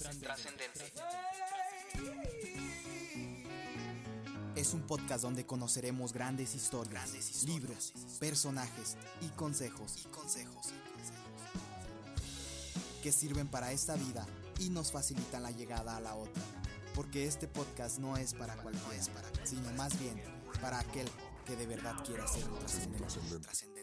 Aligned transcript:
Trascendente. 0.00 0.92
Es 4.56 4.72
un 4.72 4.80
podcast 4.86 5.22
donde 5.22 5.44
conoceremos 5.44 6.14
grandes 6.14 6.54
historias, 6.54 7.12
libros, 7.44 7.92
personajes 8.18 8.96
y 9.20 9.28
consejos, 9.28 9.98
que 13.02 13.12
sirven 13.12 13.48
para 13.48 13.72
esta 13.72 13.94
vida 13.94 14.26
y 14.58 14.70
nos 14.70 14.90
facilitan 14.90 15.42
la 15.42 15.50
llegada 15.50 15.98
a 15.98 16.00
la 16.00 16.14
otra. 16.14 16.42
Porque 16.94 17.26
este 17.26 17.46
podcast 17.46 17.98
no 17.98 18.16
es 18.16 18.32
para 18.32 18.56
cualquiera, 18.56 18.98
sino 19.44 19.70
más 19.72 19.98
bien 20.00 20.22
para 20.62 20.78
aquel 20.78 21.08
que 21.44 21.56
de 21.56 21.66
verdad 21.66 21.94
quiera 22.06 22.26
ser 22.26 22.44
trascendente. 22.44 23.79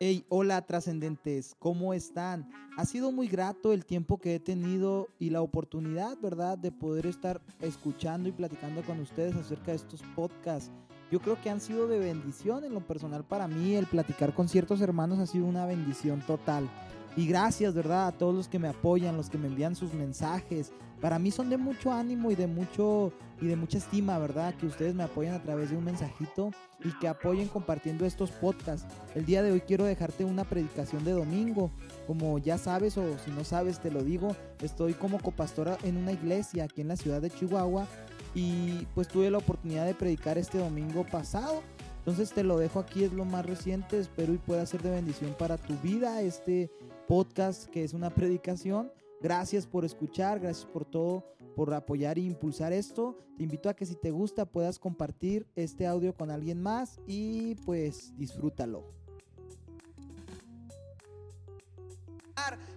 Hey, 0.00 0.24
hola 0.28 0.64
trascendentes, 0.64 1.56
¿cómo 1.58 1.92
están? 1.92 2.48
Ha 2.76 2.84
sido 2.84 3.10
muy 3.10 3.26
grato 3.26 3.72
el 3.72 3.84
tiempo 3.84 4.18
que 4.18 4.36
he 4.36 4.38
tenido 4.38 5.08
y 5.18 5.30
la 5.30 5.42
oportunidad, 5.42 6.16
¿verdad?, 6.20 6.56
de 6.56 6.70
poder 6.70 7.04
estar 7.06 7.40
escuchando 7.60 8.28
y 8.28 8.32
platicando 8.32 8.82
con 8.82 9.00
ustedes 9.00 9.34
acerca 9.34 9.72
de 9.72 9.78
estos 9.78 10.04
podcasts. 10.14 10.70
Yo 11.10 11.18
creo 11.18 11.42
que 11.42 11.50
han 11.50 11.60
sido 11.60 11.88
de 11.88 11.98
bendición 11.98 12.62
en 12.62 12.74
lo 12.74 12.86
personal 12.86 13.24
para 13.24 13.48
mí. 13.48 13.74
El 13.74 13.86
platicar 13.86 14.32
con 14.34 14.48
ciertos 14.48 14.80
hermanos 14.80 15.18
ha 15.18 15.26
sido 15.26 15.46
una 15.46 15.66
bendición 15.66 16.20
total. 16.28 16.68
Y 17.16 17.26
gracias, 17.26 17.74
¿verdad? 17.74 18.06
A 18.06 18.12
todos 18.12 18.36
los 18.36 18.46
que 18.46 18.60
me 18.60 18.68
apoyan, 18.68 19.16
los 19.16 19.28
que 19.28 19.38
me 19.38 19.48
envían 19.48 19.74
sus 19.74 19.94
mensajes. 19.94 20.70
Para 21.00 21.18
mí 21.18 21.30
son 21.30 21.48
de 21.50 21.56
mucho 21.56 21.92
ánimo 21.92 22.30
y 22.30 22.34
de 22.34 22.46
mucho 22.46 23.12
y 23.40 23.46
de 23.46 23.56
mucha 23.56 23.78
estima, 23.78 24.18
¿verdad? 24.18 24.54
Que 24.54 24.66
ustedes 24.66 24.94
me 24.94 25.04
apoyen 25.04 25.32
a 25.32 25.42
través 25.42 25.70
de 25.70 25.76
un 25.76 25.84
mensajito 25.84 26.50
y 26.84 26.90
que 26.98 27.08
apoyen 27.08 27.48
compartiendo 27.48 28.04
estos 28.04 28.30
podcasts. 28.30 28.92
El 29.14 29.24
día 29.24 29.42
de 29.42 29.52
hoy 29.52 29.60
quiero 29.60 29.84
dejarte 29.84 30.24
una 30.24 30.44
predicación 30.44 31.04
de 31.04 31.12
domingo. 31.12 31.70
Como 32.06 32.38
ya 32.38 32.58
sabes 32.58 32.98
o 32.98 33.18
si 33.18 33.30
no 33.30 33.44
sabes 33.44 33.80
te 33.80 33.90
lo 33.90 34.02
digo, 34.02 34.34
estoy 34.60 34.94
como 34.94 35.20
copastora 35.20 35.78
en 35.84 35.96
una 35.96 36.12
iglesia 36.12 36.64
aquí 36.64 36.80
en 36.80 36.88
la 36.88 36.96
ciudad 36.96 37.20
de 37.20 37.30
Chihuahua 37.30 37.86
y 38.34 38.86
pues 38.94 39.08
tuve 39.08 39.30
la 39.30 39.38
oportunidad 39.38 39.86
de 39.86 39.94
predicar 39.94 40.36
este 40.36 40.58
domingo 40.58 41.06
pasado. 41.06 41.62
Entonces 41.98 42.32
te 42.32 42.42
lo 42.42 42.58
dejo 42.58 42.80
aquí, 42.80 43.04
es 43.04 43.12
lo 43.12 43.24
más 43.24 43.44
reciente, 43.44 43.98
espero 43.98 44.32
y 44.32 44.38
pueda 44.38 44.64
ser 44.66 44.82
de 44.82 44.90
bendición 44.90 45.34
para 45.38 45.58
tu 45.58 45.74
vida 45.76 46.22
este 46.22 46.70
podcast 47.06 47.66
que 47.66 47.84
es 47.84 47.94
una 47.94 48.10
predicación. 48.10 48.90
Gracias 49.20 49.66
por 49.66 49.84
escuchar, 49.84 50.38
gracias 50.38 50.66
por 50.66 50.84
todo, 50.84 51.24
por 51.56 51.74
apoyar 51.74 52.18
e 52.18 52.22
impulsar 52.22 52.72
esto. 52.72 53.18
Te 53.36 53.42
invito 53.42 53.68
a 53.68 53.74
que 53.74 53.84
si 53.84 53.96
te 53.96 54.10
gusta 54.10 54.44
puedas 54.44 54.78
compartir 54.78 55.46
este 55.56 55.86
audio 55.86 56.14
con 56.14 56.30
alguien 56.30 56.62
más 56.62 57.00
y 57.06 57.56
pues 57.66 58.16
disfrútalo. 58.16 58.98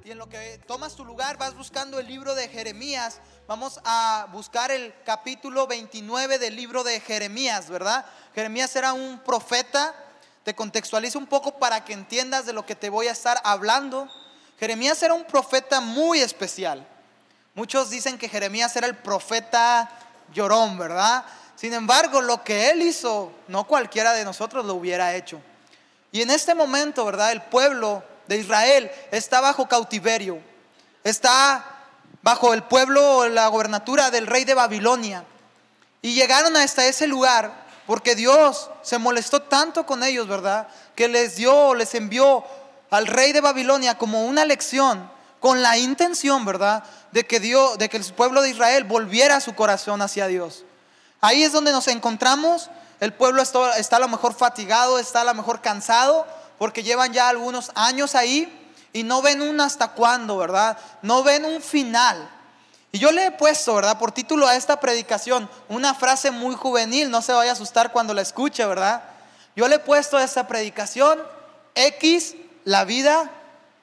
Y 0.03 0.09
en 0.09 0.17
lo 0.17 0.27
que 0.27 0.59
tomas 0.65 0.95
tu 0.95 1.05
lugar 1.05 1.37
vas 1.37 1.55
buscando 1.55 1.99
el 1.99 2.07
libro 2.07 2.33
de 2.33 2.47
Jeremías. 2.47 3.19
Vamos 3.47 3.79
a 3.85 4.27
buscar 4.31 4.71
el 4.71 4.93
capítulo 5.05 5.67
29 5.67 6.39
del 6.39 6.55
libro 6.55 6.83
de 6.83 6.99
Jeremías, 6.99 7.69
¿verdad? 7.69 8.03
Jeremías 8.33 8.75
era 8.75 8.93
un 8.93 9.19
profeta. 9.19 9.93
Te 10.43 10.55
contextualizo 10.55 11.19
un 11.19 11.27
poco 11.27 11.59
para 11.59 11.85
que 11.85 11.93
entiendas 11.93 12.47
de 12.47 12.53
lo 12.53 12.65
que 12.65 12.75
te 12.75 12.89
voy 12.89 13.07
a 13.07 13.11
estar 13.11 13.39
hablando. 13.43 14.09
Jeremías 14.61 15.01
era 15.01 15.15
un 15.15 15.23
profeta 15.23 15.81
muy 15.81 16.19
especial. 16.19 16.85
Muchos 17.55 17.89
dicen 17.89 18.19
que 18.19 18.29
Jeremías 18.29 18.75
era 18.75 18.85
el 18.85 18.95
profeta 18.95 19.89
llorón, 20.31 20.77
¿verdad? 20.77 21.25
Sin 21.55 21.73
embargo, 21.73 22.21
lo 22.21 22.43
que 22.43 22.69
él 22.69 22.83
hizo, 22.83 23.31
no 23.47 23.63
cualquiera 23.63 24.13
de 24.13 24.23
nosotros 24.23 24.63
lo 24.63 24.75
hubiera 24.75 25.15
hecho. 25.15 25.41
Y 26.11 26.21
en 26.21 26.29
este 26.29 26.53
momento, 26.53 27.03
¿verdad? 27.03 27.31
El 27.31 27.41
pueblo 27.41 28.03
de 28.27 28.37
Israel 28.37 28.91
está 29.09 29.41
bajo 29.41 29.67
cautiverio. 29.67 30.39
Está 31.03 31.65
bajo 32.21 32.53
el 32.53 32.61
pueblo, 32.61 33.27
la 33.29 33.47
gobernatura 33.47 34.11
del 34.11 34.27
rey 34.27 34.45
de 34.45 34.53
Babilonia. 34.53 35.25
Y 36.03 36.13
llegaron 36.13 36.55
hasta 36.55 36.85
ese 36.85 37.07
lugar 37.07 37.51
porque 37.87 38.13
Dios 38.13 38.69
se 38.83 38.99
molestó 38.99 39.41
tanto 39.41 39.87
con 39.87 40.03
ellos, 40.03 40.27
¿verdad? 40.27 40.67
Que 40.93 41.07
les 41.07 41.35
dio, 41.35 41.73
les 41.73 41.95
envió 41.95 42.45
al 42.91 43.07
rey 43.07 43.31
de 43.31 43.41
Babilonia 43.41 43.97
como 43.97 44.25
una 44.25 44.45
lección 44.45 45.09
con 45.39 45.63
la 45.63 45.77
intención, 45.77 46.45
¿verdad?, 46.45 46.83
de 47.11 47.25
que 47.25 47.39
Dios, 47.39 47.77
de 47.79 47.89
que 47.89 47.97
el 47.97 48.05
pueblo 48.13 48.41
de 48.41 48.51
Israel 48.51 48.83
volviera 48.83 49.41
su 49.41 49.55
corazón 49.55 50.01
hacia 50.01 50.27
Dios. 50.27 50.63
Ahí 51.19 51.43
es 51.43 51.51
donde 51.51 51.71
nos 51.71 51.87
encontramos. 51.87 52.69
El 52.99 53.13
pueblo 53.13 53.41
está, 53.41 53.77
está 53.77 53.95
a 53.95 53.99
lo 53.99 54.07
mejor 54.07 54.35
fatigado, 54.35 54.99
está 54.99 55.21
a 55.21 55.23
lo 55.23 55.33
mejor 55.33 55.61
cansado, 55.61 56.27
porque 56.59 56.83
llevan 56.83 57.11
ya 57.11 57.27
algunos 57.27 57.71
años 57.73 58.13
ahí 58.13 58.71
y 58.93 59.03
no 59.03 59.21
ven 59.21 59.41
un 59.41 59.59
hasta 59.61 59.89
cuándo, 59.89 60.37
¿verdad? 60.37 60.77
No 61.01 61.23
ven 61.23 61.43
un 61.43 61.61
final. 61.61 62.29
Y 62.91 62.99
yo 62.99 63.11
le 63.11 63.27
he 63.27 63.31
puesto, 63.31 63.73
¿verdad? 63.73 63.97
Por 63.97 64.11
título 64.11 64.47
a 64.47 64.55
esta 64.55 64.79
predicación, 64.79 65.49
una 65.69 65.95
frase 65.95 66.29
muy 66.29 66.55
juvenil, 66.55 67.09
no 67.09 67.21
se 67.21 67.31
vaya 67.31 67.51
a 67.51 67.53
asustar 67.53 67.91
cuando 67.91 68.13
la 68.13 68.21
escuche, 68.21 68.65
¿verdad? 68.65 69.01
Yo 69.55 69.67
le 69.67 69.75
he 69.75 69.79
puesto 69.79 70.17
a 70.17 70.23
esta 70.23 70.47
predicación, 70.47 71.19
X 71.73 72.35
la 72.65 72.85
vida 72.85 73.31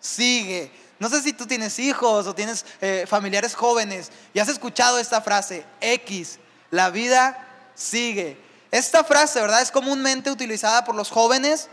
sigue. 0.00 0.70
No 0.98 1.08
sé 1.08 1.22
si 1.22 1.32
tú 1.32 1.46
tienes 1.46 1.78
hijos 1.78 2.26
o 2.26 2.34
tienes 2.34 2.64
eh, 2.80 3.04
familiares 3.08 3.54
jóvenes 3.54 4.10
y 4.34 4.40
has 4.40 4.48
escuchado 4.48 4.98
esta 4.98 5.20
frase, 5.20 5.64
X, 5.80 6.38
la 6.70 6.90
vida 6.90 7.46
sigue. 7.74 8.36
Esta 8.70 9.04
frase, 9.04 9.40
¿verdad? 9.40 9.62
Es 9.62 9.70
comúnmente 9.70 10.30
utilizada 10.30 10.84
por 10.84 10.94
los 10.94 11.10
jóvenes 11.10 11.68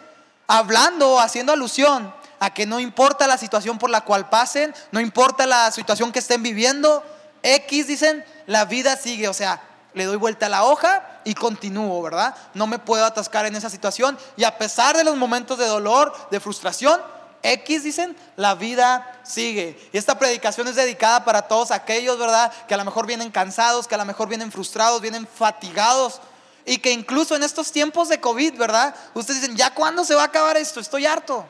hablando 0.47 1.13
o 1.13 1.19
haciendo 1.19 1.51
alusión 1.51 2.13
a 2.39 2.53
que 2.53 2.65
no 2.65 2.79
importa 2.79 3.27
la 3.27 3.37
situación 3.37 3.77
por 3.79 3.89
la 3.89 4.01
cual 4.01 4.29
pasen, 4.29 4.73
no 4.91 4.99
importa 4.99 5.45
la 5.45 5.71
situación 5.71 6.11
que 6.11 6.19
estén 6.19 6.43
viviendo, 6.43 7.03
X 7.41 7.87
dicen, 7.87 8.23
la 8.45 8.65
vida 8.65 8.97
sigue, 8.97 9.27
o 9.27 9.33
sea, 9.33 9.61
le 9.95 10.05
doy 10.05 10.17
vuelta 10.17 10.45
a 10.45 10.49
la 10.49 10.65
hoja 10.65 11.03
y 11.23 11.33
continúo, 11.33 12.01
¿verdad? 12.03 12.35
No 12.53 12.67
me 12.67 12.77
puedo 12.77 13.03
atascar 13.05 13.45
en 13.47 13.55
esa 13.55 13.69
situación 13.69 14.17
y 14.37 14.43
a 14.43 14.57
pesar 14.57 14.95
de 14.95 15.03
los 15.03 15.15
momentos 15.15 15.57
de 15.57 15.65
dolor, 15.65 16.13
de 16.29 16.39
frustración, 16.39 17.01
X 17.41 17.83
dicen, 17.83 18.15
la 18.37 18.55
vida 18.55 19.19
sigue. 19.23 19.77
Y 19.93 19.97
esta 19.97 20.17
predicación 20.17 20.67
es 20.67 20.75
dedicada 20.75 21.23
para 21.23 21.43
todos 21.43 21.71
aquellos, 21.71 22.17
¿verdad? 22.17 22.51
Que 22.67 22.73
a 22.73 22.77
lo 22.77 22.85
mejor 22.85 23.05
vienen 23.05 23.29
cansados, 23.29 23.87
que 23.87 23.95
a 23.95 23.99
lo 23.99 24.05
mejor 24.05 24.27
vienen 24.27 24.51
frustrados, 24.51 24.99
vienen 24.99 25.27
fatigados. 25.27 26.21
Y 26.65 26.79
que 26.79 26.91
incluso 26.91 27.35
en 27.35 27.43
estos 27.43 27.71
tiempos 27.71 28.09
de 28.09 28.19
COVID, 28.19 28.57
¿verdad? 28.57 28.95
Ustedes 29.13 29.41
dicen, 29.41 29.55
¿ya 29.55 29.69
cuándo 29.75 30.03
se 30.03 30.15
va 30.15 30.23
a 30.23 30.25
acabar 30.25 30.57
esto? 30.57 30.79
Estoy 30.79 31.05
harto. 31.05 31.45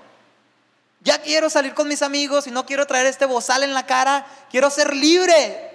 Ya 0.99 1.21
quiero 1.21 1.49
salir 1.49 1.73
con 1.73 1.87
mis 1.87 2.01
amigos 2.01 2.45
y 2.47 2.51
no 2.51 2.65
quiero 2.65 2.85
traer 2.85 3.05
este 3.05 3.25
bozal 3.25 3.63
en 3.63 3.73
la 3.73 3.85
cara. 3.85 4.25
Quiero 4.51 4.69
ser 4.69 4.93
libre. 4.93 5.74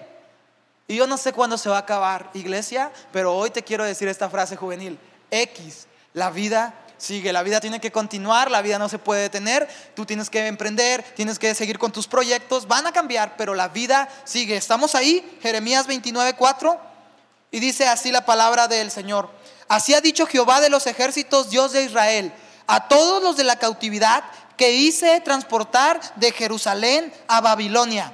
Y 0.91 0.97
yo 0.97 1.07
no 1.07 1.17
sé 1.19 1.33
cuándo 1.33 1.57
se 1.57 1.69
va 1.69 1.77
a 1.77 1.81
acabar, 1.83 2.31
iglesia, 2.35 2.91
pero 3.13 3.33
hoy 3.33 3.51
te 3.51 3.63
quiero 3.63 3.85
decir 3.85 4.09
esta 4.09 4.29
frase 4.29 4.57
juvenil. 4.57 4.99
X, 5.31 5.87
la 6.15 6.31
vida 6.31 6.75
sigue, 6.99 7.33
la 7.33 7.45
vida 7.45 7.61
tiene 7.61 7.81
que 7.81 7.93
continuar, 7.93 8.51
la 8.51 8.61
vida 8.61 8.77
no 8.77 8.89
se 8.89 8.99
puede 8.99 9.23
detener, 9.23 9.69
tú 9.95 10.05
tienes 10.05 10.29
que 10.29 10.49
emprender, 10.49 11.05
tienes 11.15 11.39
que 11.39 11.55
seguir 11.55 11.79
con 11.79 11.93
tus 11.93 12.09
proyectos, 12.09 12.67
van 12.67 12.89
a 12.89 12.93
cambiar, 12.93 13.37
pero 13.37 13.55
la 13.55 13.69
vida 13.69 14.09
sigue. 14.25 14.57
Estamos 14.57 14.97
ahí, 14.97 15.39
Jeremías 15.41 15.87
29, 15.87 16.35
4, 16.35 16.81
y 17.53 17.61
dice 17.61 17.87
así 17.87 18.11
la 18.11 18.27
palabra 18.27 18.67
del 18.67 18.91
Señor. 18.91 19.31
Así 19.69 19.95
ha 19.95 20.01
dicho 20.01 20.27
Jehová 20.27 20.61
de 20.61 20.71
los 20.71 20.89
ejércitos, 20.89 21.51
Dios 21.51 21.71
de 21.71 21.85
Israel, 21.85 22.33
a 22.67 22.89
todos 22.89 23.23
los 23.23 23.37
de 23.37 23.45
la 23.45 23.61
cautividad 23.61 24.25
que 24.57 24.73
hice 24.73 25.21
transportar 25.21 26.01
de 26.17 26.33
Jerusalén 26.33 27.15
a 27.29 27.41
Babilonia 27.41 28.13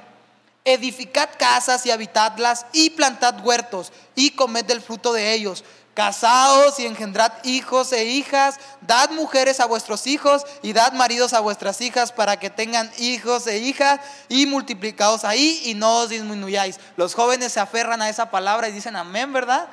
edificad 0.67 1.29
casas 1.39 1.85
y 1.85 1.91
habitadlas 1.91 2.65
y 2.73 2.89
plantad 2.89 3.43
huertos 3.43 3.93
y 4.15 4.31
comed 4.31 4.65
del 4.65 4.81
fruto 4.81 5.13
de 5.13 5.33
ellos. 5.33 5.63
Casaos 5.93 6.77
y 6.77 6.85
engendrad 6.85 7.31
hijos 7.43 7.91
e 7.93 8.03
hijas, 8.03 8.59
dad 8.81 9.09
mujeres 9.11 9.61
a 9.61 9.65
vuestros 9.65 10.05
hijos 10.05 10.45
y 10.61 10.73
dad 10.73 10.91
maridos 10.91 11.33
a 11.33 11.39
vuestras 11.39 11.79
hijas 11.81 12.11
para 12.11 12.37
que 12.37 12.49
tengan 12.49 12.91
hijos 12.99 13.47
e 13.47 13.59
hijas 13.59 14.01
y 14.27 14.45
multiplicaos 14.45 15.23
ahí 15.23 15.61
y 15.63 15.73
no 15.73 16.01
os 16.01 16.09
disminuyáis. 16.09 16.79
Los 16.97 17.15
jóvenes 17.15 17.53
se 17.53 17.61
aferran 17.61 18.01
a 18.01 18.09
esa 18.09 18.29
palabra 18.29 18.67
y 18.67 18.73
dicen 18.73 18.97
amén, 18.97 19.31
¿verdad? 19.33 19.69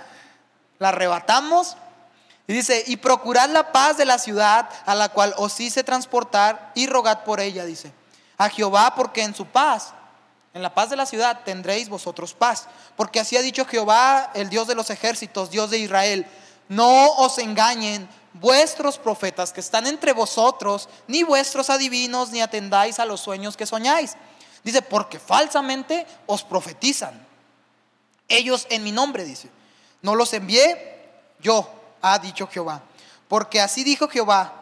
La 0.79 0.91
arrebatamos. 0.91 1.77
Y 2.47 2.53
dice, 2.53 2.85
y 2.87 2.99
procurad 2.99 3.49
la 3.51 3.73
paz 3.73 3.97
de 3.97 4.05
la 4.05 4.19
ciudad 4.19 4.69
a 4.87 4.95
la 4.95 5.09
cual 5.09 5.35
os 5.39 5.59
hice 5.61 5.83
transportar 5.83 6.73
y 6.75 6.87
rogad 6.87 7.25
por 7.25 7.41
ella, 7.41 7.65
dice. 7.65 7.93
A 8.39 8.49
Jehová 8.49 8.95
porque 8.95 9.23
en 9.23 9.35
su 9.35 9.47
paz 9.47 9.93
en 10.55 10.63
la 10.63 10.73
paz 10.73 10.89
de 10.89 10.97
la 10.97 11.05
ciudad 11.05 11.41
tendréis 11.45 11.89
vosotros 11.89 12.33
paz. 12.33 12.69
Porque 12.97 13.19
así 13.19 13.37
ha 13.37 13.43
dicho 13.43 13.67
Jehová, 13.67 14.31
el 14.35 14.49
Dios 14.49 14.69
de 14.69 14.77
los 14.77 14.89
ejércitos, 14.89 15.51
Dios 15.51 15.71
de 15.71 15.79
Israel. 15.79 16.27
No 16.69 17.13
os 17.15 17.39
engañen 17.39 18.09
vuestros 18.35 18.99
profetas 18.99 19.53
que 19.53 19.61
están 19.61 19.87
entre 19.87 20.13
vosotros, 20.13 20.89
ni 21.09 21.25
vuestros 21.25 21.71
adivinos, 21.71 22.31
ni 22.31 22.41
atendáis 22.41 23.01
a 23.01 23.05
los 23.05 23.21
sueños 23.21 23.57
que 23.57 23.67
soñáis. 23.67 24.15
Dice, 24.63 24.81
porque 24.81 25.19
falsamente 25.19 26.07
os 26.27 26.45
profetizan. 26.45 27.27
Ellos 28.29 28.67
en 28.71 28.85
mi 28.85 28.93
nombre, 28.93 29.25
dice. 29.25 29.51
No 30.03 30.15
los 30.15 30.33
envié 30.33 31.03
yo, 31.41 31.69
ha 32.01 32.19
dicho 32.21 32.47
Jehová. 32.47 32.81
Porque 33.27 33.61
así 33.61 33.83
dijo 33.83 34.09
Jehová, 34.09 34.53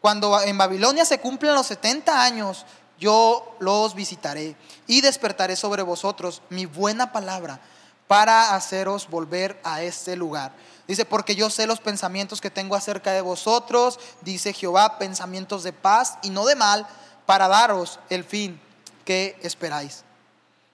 cuando 0.00 0.40
en 0.42 0.58
Babilonia 0.58 1.04
se 1.04 1.20
cumplen 1.20 1.54
los 1.54 1.66
70 1.68 2.22
años 2.22 2.66
yo 2.98 3.56
los 3.60 3.94
visitaré 3.94 4.56
y 4.86 5.00
despertaré 5.00 5.56
sobre 5.56 5.82
vosotros 5.82 6.42
mi 6.50 6.66
buena 6.66 7.12
palabra 7.12 7.60
para 8.06 8.54
haceros 8.54 9.08
volver 9.08 9.60
a 9.62 9.82
este 9.82 10.16
lugar. 10.16 10.52
Dice, 10.86 11.04
porque 11.04 11.34
yo 11.34 11.50
sé 11.50 11.66
los 11.66 11.80
pensamientos 11.80 12.40
que 12.40 12.50
tengo 12.50 12.74
acerca 12.74 13.12
de 13.12 13.20
vosotros, 13.20 14.00
dice 14.22 14.54
Jehová, 14.54 14.98
pensamientos 14.98 15.62
de 15.62 15.72
paz 15.74 16.18
y 16.22 16.30
no 16.30 16.46
de 16.46 16.56
mal, 16.56 16.86
para 17.26 17.46
daros 17.46 18.00
el 18.08 18.24
fin 18.24 18.58
que 19.04 19.38
esperáis. 19.42 20.04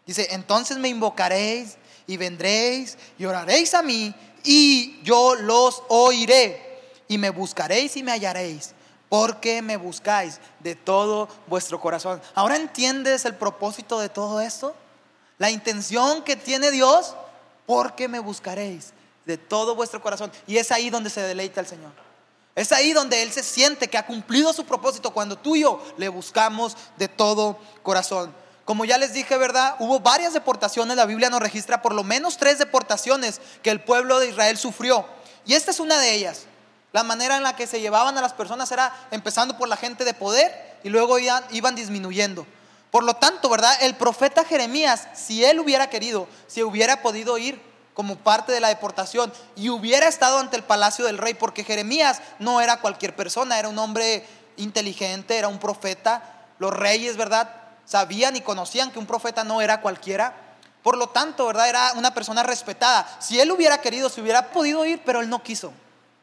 Dice, 0.06 0.28
entonces 0.30 0.78
me 0.78 0.88
invocaréis 0.88 1.76
y 2.06 2.16
vendréis 2.16 2.96
y 3.18 3.24
oraréis 3.24 3.74
a 3.74 3.82
mí 3.82 4.14
y 4.44 5.02
yo 5.02 5.34
los 5.34 5.82
oiré 5.88 6.80
y 7.08 7.18
me 7.18 7.30
buscaréis 7.30 7.96
y 7.96 8.02
me 8.02 8.12
hallaréis 8.12 8.73
porque 9.14 9.62
me 9.62 9.76
buscáis 9.76 10.40
de 10.58 10.74
todo 10.74 11.28
vuestro 11.46 11.80
corazón. 11.80 12.20
¿Ahora 12.34 12.56
entiendes 12.56 13.24
el 13.24 13.36
propósito 13.36 14.00
de 14.00 14.08
todo 14.08 14.40
esto? 14.40 14.74
La 15.38 15.50
intención 15.50 16.24
que 16.24 16.34
tiene 16.34 16.72
Dios, 16.72 17.14
porque 17.64 18.08
me 18.08 18.18
buscaréis 18.18 18.92
de 19.24 19.38
todo 19.38 19.76
vuestro 19.76 20.02
corazón. 20.02 20.32
Y 20.48 20.56
es 20.56 20.72
ahí 20.72 20.90
donde 20.90 21.10
se 21.10 21.20
deleita 21.20 21.60
el 21.60 21.68
Señor. 21.68 21.92
Es 22.56 22.72
ahí 22.72 22.92
donde 22.92 23.22
Él 23.22 23.30
se 23.30 23.44
siente 23.44 23.86
que 23.86 23.98
ha 23.98 24.04
cumplido 24.04 24.52
su 24.52 24.64
propósito 24.64 25.12
cuando 25.12 25.38
tú 25.38 25.54
y 25.54 25.60
yo 25.60 25.80
le 25.96 26.08
buscamos 26.08 26.76
de 26.96 27.06
todo 27.06 27.56
corazón. 27.84 28.34
Como 28.64 28.84
ya 28.84 28.98
les 28.98 29.12
dije, 29.12 29.36
¿verdad? 29.36 29.76
Hubo 29.78 30.00
varias 30.00 30.32
deportaciones, 30.32 30.96
la 30.96 31.06
Biblia 31.06 31.30
nos 31.30 31.38
registra 31.38 31.82
por 31.82 31.94
lo 31.94 32.02
menos 32.02 32.36
tres 32.36 32.58
deportaciones 32.58 33.40
que 33.62 33.70
el 33.70 33.80
pueblo 33.80 34.18
de 34.18 34.30
Israel 34.30 34.58
sufrió. 34.58 35.06
Y 35.46 35.54
esta 35.54 35.70
es 35.70 35.78
una 35.78 36.00
de 36.00 36.14
ellas. 36.14 36.46
La 36.94 37.02
manera 37.02 37.36
en 37.36 37.42
la 37.42 37.56
que 37.56 37.66
se 37.66 37.80
llevaban 37.80 38.16
a 38.16 38.20
las 38.20 38.34
personas 38.34 38.70
era 38.70 38.94
empezando 39.10 39.58
por 39.58 39.66
la 39.66 39.76
gente 39.76 40.04
de 40.04 40.14
poder 40.14 40.78
y 40.84 40.90
luego 40.90 41.18
iban, 41.18 41.74
disminuyendo. 41.74 42.46
Por 42.92 43.02
lo 43.02 43.14
tanto, 43.14 43.48
¿verdad? 43.48 43.76
El 43.80 43.96
profeta 43.96 44.44
Jeremías, 44.44 45.08
si 45.12 45.44
él 45.44 45.58
hubiera 45.58 45.90
querido, 45.90 46.28
si 46.46 46.62
hubiera 46.62 47.02
podido 47.02 47.36
ir 47.36 47.60
como 47.94 48.14
parte 48.14 48.52
de 48.52 48.60
la 48.60 48.68
deportación 48.68 49.32
y 49.56 49.70
hubiera 49.70 50.06
estado 50.06 50.38
ante 50.38 50.54
el 50.56 50.62
palacio 50.62 51.04
del 51.06 51.18
rey, 51.18 51.34
porque 51.34 51.64
Jeremías 51.64 52.22
no 52.38 52.60
era 52.60 52.80
cualquier 52.80 53.16
persona, 53.16 53.58
era 53.58 53.68
un 53.68 53.78
hombre 53.80 54.24
inteligente, 54.56 55.36
era 55.36 55.48
un 55.48 55.58
profeta. 55.58 56.46
Los 56.60 56.72
reyes, 56.72 57.16
¿verdad? 57.16 57.50
Sabían 57.84 58.36
y 58.36 58.40
conocían 58.40 58.92
que 58.92 59.00
un 59.00 59.06
profeta 59.06 59.42
no 59.42 59.60
era 59.60 59.80
cualquiera. 59.80 60.32
Por 60.84 60.96
lo 60.96 61.08
tanto, 61.08 61.44
¿verdad? 61.44 61.68
Era 61.68 61.92
una 61.96 62.14
persona 62.14 62.44
respetada. 62.44 63.04
Si 63.18 63.40
él 63.40 63.50
hubiera 63.50 63.80
querido, 63.80 64.08
si 64.08 64.20
hubiera 64.20 64.52
podido 64.52 64.86
ir, 64.86 65.02
pero 65.04 65.22
él 65.22 65.28
no 65.28 65.42
quiso. 65.42 65.72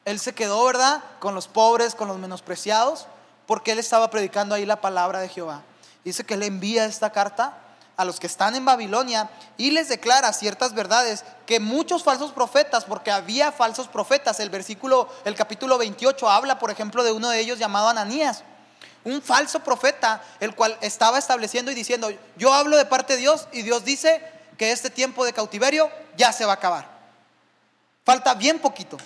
Él 0.06 0.20
se 0.20 0.34
quedó, 0.34 0.64
¿verdad? 0.66 1.04
Con 1.20 1.36
los 1.36 1.48
pobres, 1.48 1.96
con 1.96 2.08
los 2.08 2.18
menospreciados, 2.18 3.08
porque 3.46 3.72
él 3.72 3.80
estaba 3.80 4.10
predicando 4.10 4.56
ahí 4.56 4.66
la 4.66 4.82
palabra 4.82 5.20
de 5.20 5.30
Jehová. 5.30 5.62
Dice 6.04 6.26
que 6.26 6.38
le 6.38 6.48
envía 6.48 6.86
esta 6.86 7.12
carta 7.12 7.58
a 7.98 8.06
los 8.06 8.20
que 8.20 8.26
están 8.26 8.56
en 8.56 8.66
Babilonia 8.66 9.30
y 9.58 9.70
les 9.70 9.90
declara 9.90 10.34
ciertas 10.34 10.74
verdades 10.74 11.24
que 11.46 11.60
muchos 11.60 12.04
falsos 12.04 12.32
profetas, 12.32 12.86
porque 12.86 13.12
había 13.12 13.52
falsos 13.52 13.88
profetas, 13.88 14.40
el 14.40 14.50
versículo, 14.50 15.08
el 15.24 15.36
capítulo 15.36 15.78
28 15.78 16.30
habla, 16.30 16.58
por 16.58 16.72
ejemplo, 16.72 17.04
de 17.04 17.12
uno 17.12 17.30
de 17.30 17.40
ellos 17.40 17.60
llamado 17.60 17.90
Ananías, 17.90 18.44
un 19.04 19.22
falso 19.22 19.60
profeta, 19.60 20.24
el 20.40 20.56
cual 20.56 20.78
estaba 20.82 21.20
estableciendo 21.20 21.72
y 21.72 21.76
diciendo, 21.76 22.10
yo 22.38 22.54
hablo 22.54 22.78
de 22.78 22.86
parte 22.86 23.14
de 23.14 23.20
Dios 23.20 23.48
y 23.52 23.62
Dios 23.62 23.84
dice 23.84 24.24
que 24.58 24.72
este 24.72 24.90
tiempo 24.90 25.26
de 25.26 25.34
cautiverio 25.34 25.92
ya 26.18 26.34
se 26.34 26.46
va 26.46 26.54
a 26.54 26.56
acabar. 26.56 26.88
Falta 28.04 28.34
bien 28.34 28.60
poquito. 28.60 28.98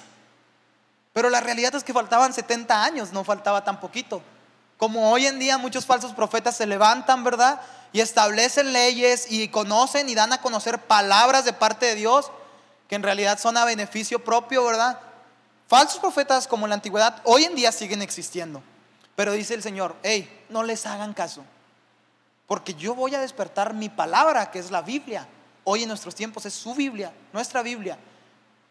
Pero 1.15 1.29
la 1.29 1.39
realidad 1.39 1.73
es 1.73 1.85
que 1.85 1.93
faltaban 1.93 2.33
70 2.33 2.83
años, 2.83 3.13
no 3.13 3.23
faltaba 3.23 3.63
tan 3.63 3.79
poquito. 3.79 4.21
Como 4.75 5.13
hoy 5.13 5.25
en 5.27 5.39
día 5.39 5.57
muchos 5.57 5.85
falsos 5.85 6.11
profetas 6.11 6.57
se 6.57 6.67
levantan, 6.67 7.23
¿verdad? 7.23 7.61
Y 7.93 8.01
establecen 8.01 8.73
leyes 8.73 9.31
y 9.31 9.47
conocen 9.47 10.09
y 10.09 10.13
dan 10.13 10.33
a 10.33 10.41
conocer 10.41 10.77
palabras 10.77 11.45
de 11.45 11.53
parte 11.53 11.85
de 11.85 11.95
Dios 11.95 12.31
que 12.89 12.95
en 12.95 13.03
realidad 13.03 13.39
son 13.39 13.55
a 13.55 13.63
beneficio 13.63 14.25
propio, 14.25 14.65
¿verdad? 14.65 14.99
Falsos 15.69 16.01
profetas 16.01 16.49
como 16.49 16.65
en 16.65 16.71
la 16.71 16.75
antigüedad 16.75 17.21
hoy 17.23 17.45
en 17.45 17.55
día 17.55 17.71
siguen 17.71 18.01
existiendo. 18.01 18.61
Pero 19.15 19.31
dice 19.31 19.53
el 19.53 19.63
Señor, 19.63 19.95
hey, 20.03 20.43
no 20.49 20.63
les 20.63 20.85
hagan 20.85 21.13
caso. 21.13 21.45
Porque 22.45 22.73
yo 22.73 22.93
voy 22.93 23.15
a 23.15 23.21
despertar 23.21 23.73
mi 23.73 23.87
palabra, 23.87 24.51
que 24.51 24.59
es 24.59 24.69
la 24.69 24.81
Biblia. 24.81 25.25
Hoy 25.63 25.83
en 25.83 25.87
nuestros 25.87 26.13
tiempos 26.13 26.45
es 26.45 26.53
su 26.53 26.75
Biblia, 26.75 27.13
nuestra 27.31 27.61
Biblia. 27.61 27.97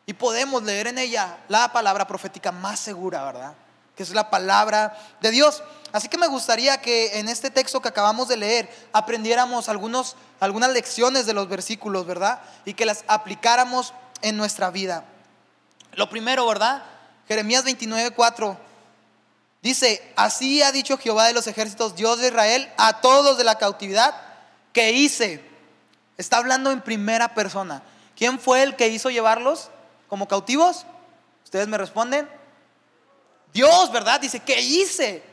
Y 0.06 0.12
podemos 0.12 0.62
leer 0.62 0.88
en 0.88 0.98
ella 0.98 1.38
la 1.48 1.72
palabra 1.72 2.06
profética 2.06 2.52
más 2.52 2.78
segura, 2.78 3.24
¿verdad? 3.24 3.54
Que 3.96 4.02
es 4.02 4.10
la 4.10 4.30
palabra 4.30 4.98
de 5.20 5.30
Dios. 5.30 5.62
Así 5.92 6.08
que 6.08 6.18
me 6.18 6.26
gustaría 6.26 6.80
que 6.80 7.18
en 7.18 7.28
este 7.28 7.50
texto 7.50 7.80
que 7.80 7.88
acabamos 7.88 8.28
de 8.28 8.36
leer 8.36 8.68
aprendiéramos 8.92 9.68
algunos, 9.68 10.16
algunas 10.40 10.70
lecciones 10.70 11.24
de 11.24 11.32
los 11.32 11.48
versículos, 11.48 12.04
¿verdad? 12.04 12.40
Y 12.64 12.74
que 12.74 12.84
las 12.84 13.04
aplicáramos 13.06 13.94
en 14.20 14.36
nuestra 14.36 14.70
vida. 14.70 15.04
Lo 15.92 16.10
primero, 16.10 16.46
¿verdad? 16.46 16.82
Jeremías 17.28 17.64
29, 17.64 18.10
4. 18.10 18.58
Dice, 19.62 20.12
así 20.16 20.62
ha 20.62 20.72
dicho 20.72 20.98
Jehová 20.98 21.26
de 21.26 21.32
los 21.32 21.46
ejércitos, 21.46 21.96
Dios 21.96 22.18
de 22.18 22.28
Israel, 22.28 22.70
a 22.76 23.00
todos 23.00 23.38
de 23.38 23.44
la 23.44 23.56
cautividad 23.56 24.14
que 24.74 24.92
hice. 24.92 25.42
Está 26.18 26.36
hablando 26.36 26.70
en 26.70 26.82
primera 26.82 27.34
persona. 27.34 27.82
¿Quién 28.16 28.38
fue 28.38 28.62
el 28.62 28.76
que 28.76 28.88
hizo 28.88 29.08
llevarlos? 29.08 29.70
Como 30.14 30.28
cautivos? 30.28 30.86
Ustedes 31.42 31.66
me 31.66 31.76
responden. 31.76 32.30
Dios, 33.52 33.90
¿verdad? 33.90 34.20
Dice, 34.20 34.38
¿qué 34.38 34.60
hice? 34.60 35.24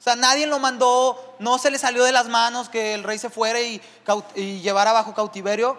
O 0.00 0.02
sea, 0.02 0.16
nadie 0.16 0.46
lo 0.46 0.58
mandó, 0.58 1.36
no 1.40 1.58
se 1.58 1.70
le 1.70 1.78
salió 1.78 2.04
de 2.04 2.12
las 2.12 2.28
manos 2.28 2.70
que 2.70 2.94
el 2.94 3.02
rey 3.02 3.18
se 3.18 3.28
fuera 3.28 3.60
y, 3.60 3.82
y 4.34 4.62
llevara 4.62 4.92
bajo 4.92 5.14
cautiverio. 5.14 5.78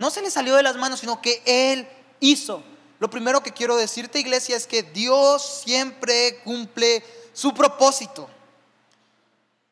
No 0.00 0.10
se 0.10 0.22
le 0.22 0.32
salió 0.32 0.56
de 0.56 0.64
las 0.64 0.74
manos, 0.74 0.98
sino 0.98 1.22
que 1.22 1.40
Él 1.46 1.88
hizo. 2.18 2.64
Lo 2.98 3.08
primero 3.08 3.44
que 3.44 3.52
quiero 3.52 3.76
decirte, 3.76 4.18
iglesia, 4.18 4.56
es 4.56 4.66
que 4.66 4.82
Dios 4.82 5.62
siempre 5.64 6.40
cumple 6.42 7.04
su 7.32 7.54
propósito. 7.54 8.28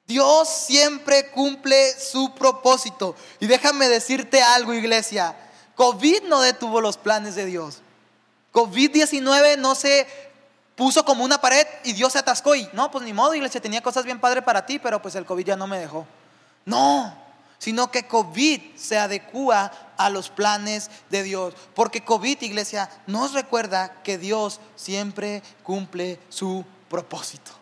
Dios 0.06 0.48
siempre 0.48 1.28
cumple 1.32 1.98
su 1.98 2.32
propósito. 2.36 3.16
Y 3.40 3.48
déjame 3.48 3.88
decirte 3.88 4.40
algo, 4.40 4.74
iglesia. 4.74 5.36
COVID 5.74 6.22
no 6.28 6.40
detuvo 6.40 6.80
los 6.80 6.96
planes 6.96 7.34
de 7.34 7.46
Dios. 7.46 7.82
COVID-19 8.52 9.58
no 9.58 9.74
se 9.74 10.06
puso 10.76 11.04
como 11.04 11.24
una 11.24 11.40
pared 11.40 11.66
y 11.84 11.92
Dios 11.92 12.12
se 12.12 12.18
atascó 12.18 12.54
y 12.54 12.68
no, 12.72 12.90
pues 12.90 13.04
ni 13.04 13.12
modo, 13.12 13.34
iglesia, 13.34 13.60
tenía 13.60 13.82
cosas 13.82 14.04
bien 14.04 14.20
padre 14.20 14.42
para 14.42 14.66
ti, 14.66 14.78
pero 14.78 15.00
pues 15.00 15.14
el 15.14 15.24
COVID 15.24 15.44
ya 15.44 15.56
no 15.56 15.66
me 15.66 15.78
dejó. 15.78 16.06
No, 16.64 17.14
sino 17.58 17.90
que 17.90 18.06
COVID 18.06 18.60
se 18.76 18.98
adecua 18.98 19.70
a 19.96 20.10
los 20.10 20.30
planes 20.30 20.90
de 21.10 21.22
Dios. 21.22 21.54
Porque 21.74 22.04
COVID, 22.04 22.40
iglesia, 22.42 22.90
nos 23.06 23.32
recuerda 23.32 24.02
que 24.02 24.18
Dios 24.18 24.60
siempre 24.74 25.42
cumple 25.62 26.18
su 26.28 26.64
propósito. 26.88 27.61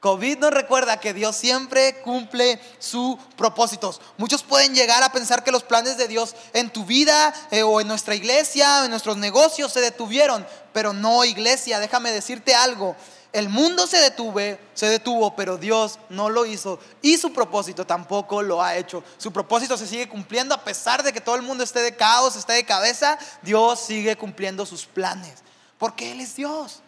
COVID 0.00 0.38
nos 0.38 0.52
recuerda 0.52 1.00
que 1.00 1.12
Dios 1.12 1.34
siempre 1.34 2.00
cumple 2.02 2.60
sus 2.78 3.16
propósitos. 3.36 4.00
Muchos 4.16 4.44
pueden 4.44 4.72
llegar 4.72 5.02
a 5.02 5.10
pensar 5.10 5.42
que 5.42 5.50
los 5.50 5.64
planes 5.64 5.96
de 5.96 6.06
Dios 6.06 6.36
en 6.52 6.70
tu 6.70 6.84
vida 6.84 7.34
eh, 7.50 7.64
o 7.64 7.80
en 7.80 7.88
nuestra 7.88 8.14
iglesia 8.14 8.82
o 8.82 8.84
en 8.84 8.90
nuestros 8.90 9.16
negocios 9.16 9.72
se 9.72 9.80
detuvieron, 9.80 10.46
pero 10.72 10.92
no, 10.92 11.24
iglesia, 11.24 11.80
déjame 11.80 12.12
decirte 12.12 12.54
algo. 12.54 12.94
El 13.32 13.48
mundo 13.48 13.88
se 13.88 13.98
detuvo, 13.98 14.40
se 14.72 14.86
detuvo, 14.86 15.34
pero 15.34 15.58
Dios 15.58 15.98
no 16.08 16.30
lo 16.30 16.46
hizo 16.46 16.78
y 17.02 17.18
su 17.18 17.32
propósito 17.32 17.84
tampoco 17.84 18.40
lo 18.40 18.62
ha 18.62 18.76
hecho. 18.76 19.02
Su 19.18 19.32
propósito 19.32 19.76
se 19.76 19.88
sigue 19.88 20.08
cumpliendo 20.08 20.54
a 20.54 20.62
pesar 20.62 21.02
de 21.02 21.12
que 21.12 21.20
todo 21.20 21.34
el 21.34 21.42
mundo 21.42 21.64
esté 21.64 21.80
de 21.80 21.96
caos, 21.96 22.36
esté 22.36 22.52
de 22.52 22.64
cabeza, 22.64 23.18
Dios 23.42 23.80
sigue 23.80 24.16
cumpliendo 24.16 24.64
sus 24.64 24.86
planes, 24.86 25.42
porque 25.76 26.12
Él 26.12 26.20
es 26.20 26.36
Dios. 26.36 26.82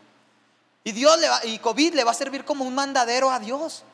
Y 0.85 0.93
Dios 0.93 1.19
y 1.45 1.59
COVID 1.59 1.95
le 1.95 2.05
va 2.05 2.13
a 2.13 2.15
servir 2.15 2.45
como 2.45 2.65
un 2.65 2.75
mandadero 2.75 3.31
a 3.31 3.39
Dios. 3.39 3.85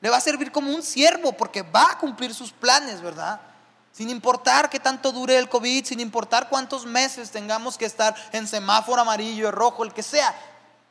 Le 0.00 0.10
va 0.10 0.18
a 0.18 0.20
servir 0.20 0.52
como 0.52 0.74
un 0.74 0.82
siervo 0.82 1.32
porque 1.32 1.62
va 1.62 1.92
a 1.92 1.98
cumplir 1.98 2.34
sus 2.34 2.52
planes, 2.52 3.00
¿verdad? 3.00 3.40
Sin 3.92 4.10
importar 4.10 4.68
qué 4.68 4.78
tanto 4.78 5.10
dure 5.10 5.38
el 5.38 5.48
COVID, 5.48 5.86
sin 5.86 6.00
importar 6.00 6.50
cuántos 6.50 6.84
meses 6.84 7.30
tengamos 7.30 7.78
que 7.78 7.86
estar 7.86 8.14
en 8.32 8.46
semáforo 8.46 9.00
amarillo, 9.00 9.50
rojo, 9.50 9.84
el 9.84 9.94
que 9.94 10.02
sea, 10.02 10.34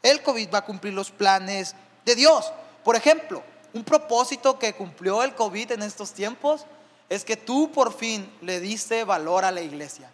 el 0.02 0.24
COVID 0.24 0.54
va 0.54 0.60
a 0.60 0.66
cumplir 0.66 0.94
los 0.94 1.12
planes 1.12 1.75
de 2.04 2.16
Dios. 2.16 2.52
Por 2.84 2.96
ejemplo, 2.96 3.44
un 3.74 3.84
propósito 3.84 4.58
que 4.58 4.74
cumplió 4.74 5.22
el 5.22 5.36
COVID 5.36 5.74
en 5.74 5.84
estos 5.84 6.14
tiempos 6.14 6.66
es 7.10 7.24
que 7.24 7.38
tú 7.38 7.72
por 7.72 7.96
fin 7.96 8.32
le 8.42 8.60
diste 8.60 9.04
valor 9.04 9.46
a 9.46 9.52
la 9.52 9.62
iglesia. 9.62 10.10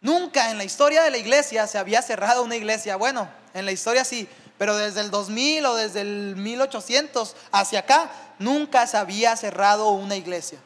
Nunca 0.00 0.50
en 0.50 0.58
la 0.58 0.64
historia 0.64 1.02
de 1.02 1.10
la 1.10 1.16
iglesia 1.16 1.66
se 1.66 1.78
había 1.78 2.02
cerrado 2.02 2.42
una 2.42 2.56
iglesia. 2.56 2.96
Bueno, 2.96 3.28
en 3.54 3.64
la 3.64 3.72
historia 3.72 4.04
sí, 4.04 4.28
pero 4.62 4.76
desde 4.76 5.00
el 5.00 5.10
2000 5.10 5.66
o 5.66 5.74
desde 5.74 6.02
el 6.02 6.36
1800 6.36 7.34
hacia 7.50 7.80
acá, 7.80 8.12
nunca 8.38 8.86
se 8.86 8.96
había 8.96 9.36
cerrado 9.36 9.88
una 9.88 10.14
iglesia 10.14 10.60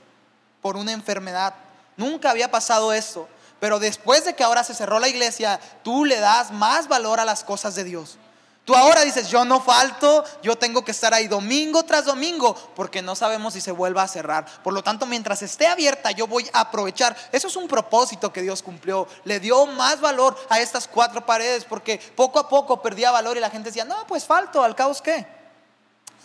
por 0.60 0.76
una 0.76 0.92
enfermedad. 0.92 1.54
Nunca 1.96 2.30
había 2.30 2.50
pasado 2.50 2.92
eso. 2.92 3.26
Pero 3.58 3.78
después 3.78 4.26
de 4.26 4.34
que 4.34 4.44
ahora 4.44 4.64
se 4.64 4.74
cerró 4.74 4.98
la 4.98 5.08
iglesia, 5.08 5.58
tú 5.82 6.04
le 6.04 6.20
das 6.20 6.50
más 6.50 6.88
valor 6.88 7.20
a 7.20 7.24
las 7.24 7.42
cosas 7.42 7.74
de 7.74 7.84
Dios. 7.84 8.18
Tú 8.66 8.74
ahora 8.74 9.02
dices, 9.02 9.28
yo 9.28 9.44
no 9.44 9.60
falto, 9.60 10.24
yo 10.42 10.56
tengo 10.56 10.84
que 10.84 10.90
estar 10.90 11.14
ahí 11.14 11.28
domingo 11.28 11.84
tras 11.84 12.04
domingo, 12.04 12.52
porque 12.74 13.00
no 13.00 13.14
sabemos 13.14 13.54
si 13.54 13.60
se 13.60 13.70
vuelva 13.70 14.02
a 14.02 14.08
cerrar. 14.08 14.44
Por 14.64 14.74
lo 14.74 14.82
tanto, 14.82 15.06
mientras 15.06 15.40
esté 15.42 15.68
abierta, 15.68 16.10
yo 16.10 16.26
voy 16.26 16.50
a 16.52 16.62
aprovechar. 16.62 17.16
Eso 17.30 17.46
es 17.46 17.54
un 17.54 17.68
propósito 17.68 18.32
que 18.32 18.42
Dios 18.42 18.64
cumplió. 18.64 19.06
Le 19.22 19.38
dio 19.38 19.66
más 19.66 20.00
valor 20.00 20.36
a 20.48 20.58
estas 20.58 20.88
cuatro 20.88 21.24
paredes, 21.24 21.64
porque 21.64 21.98
poco 22.16 22.40
a 22.40 22.48
poco 22.48 22.82
perdía 22.82 23.12
valor 23.12 23.36
y 23.36 23.40
la 23.40 23.50
gente 23.50 23.68
decía, 23.68 23.84
no, 23.84 24.04
pues 24.08 24.24
falto, 24.24 24.60
al 24.64 24.74
caos 24.74 25.00
qué. 25.00 25.24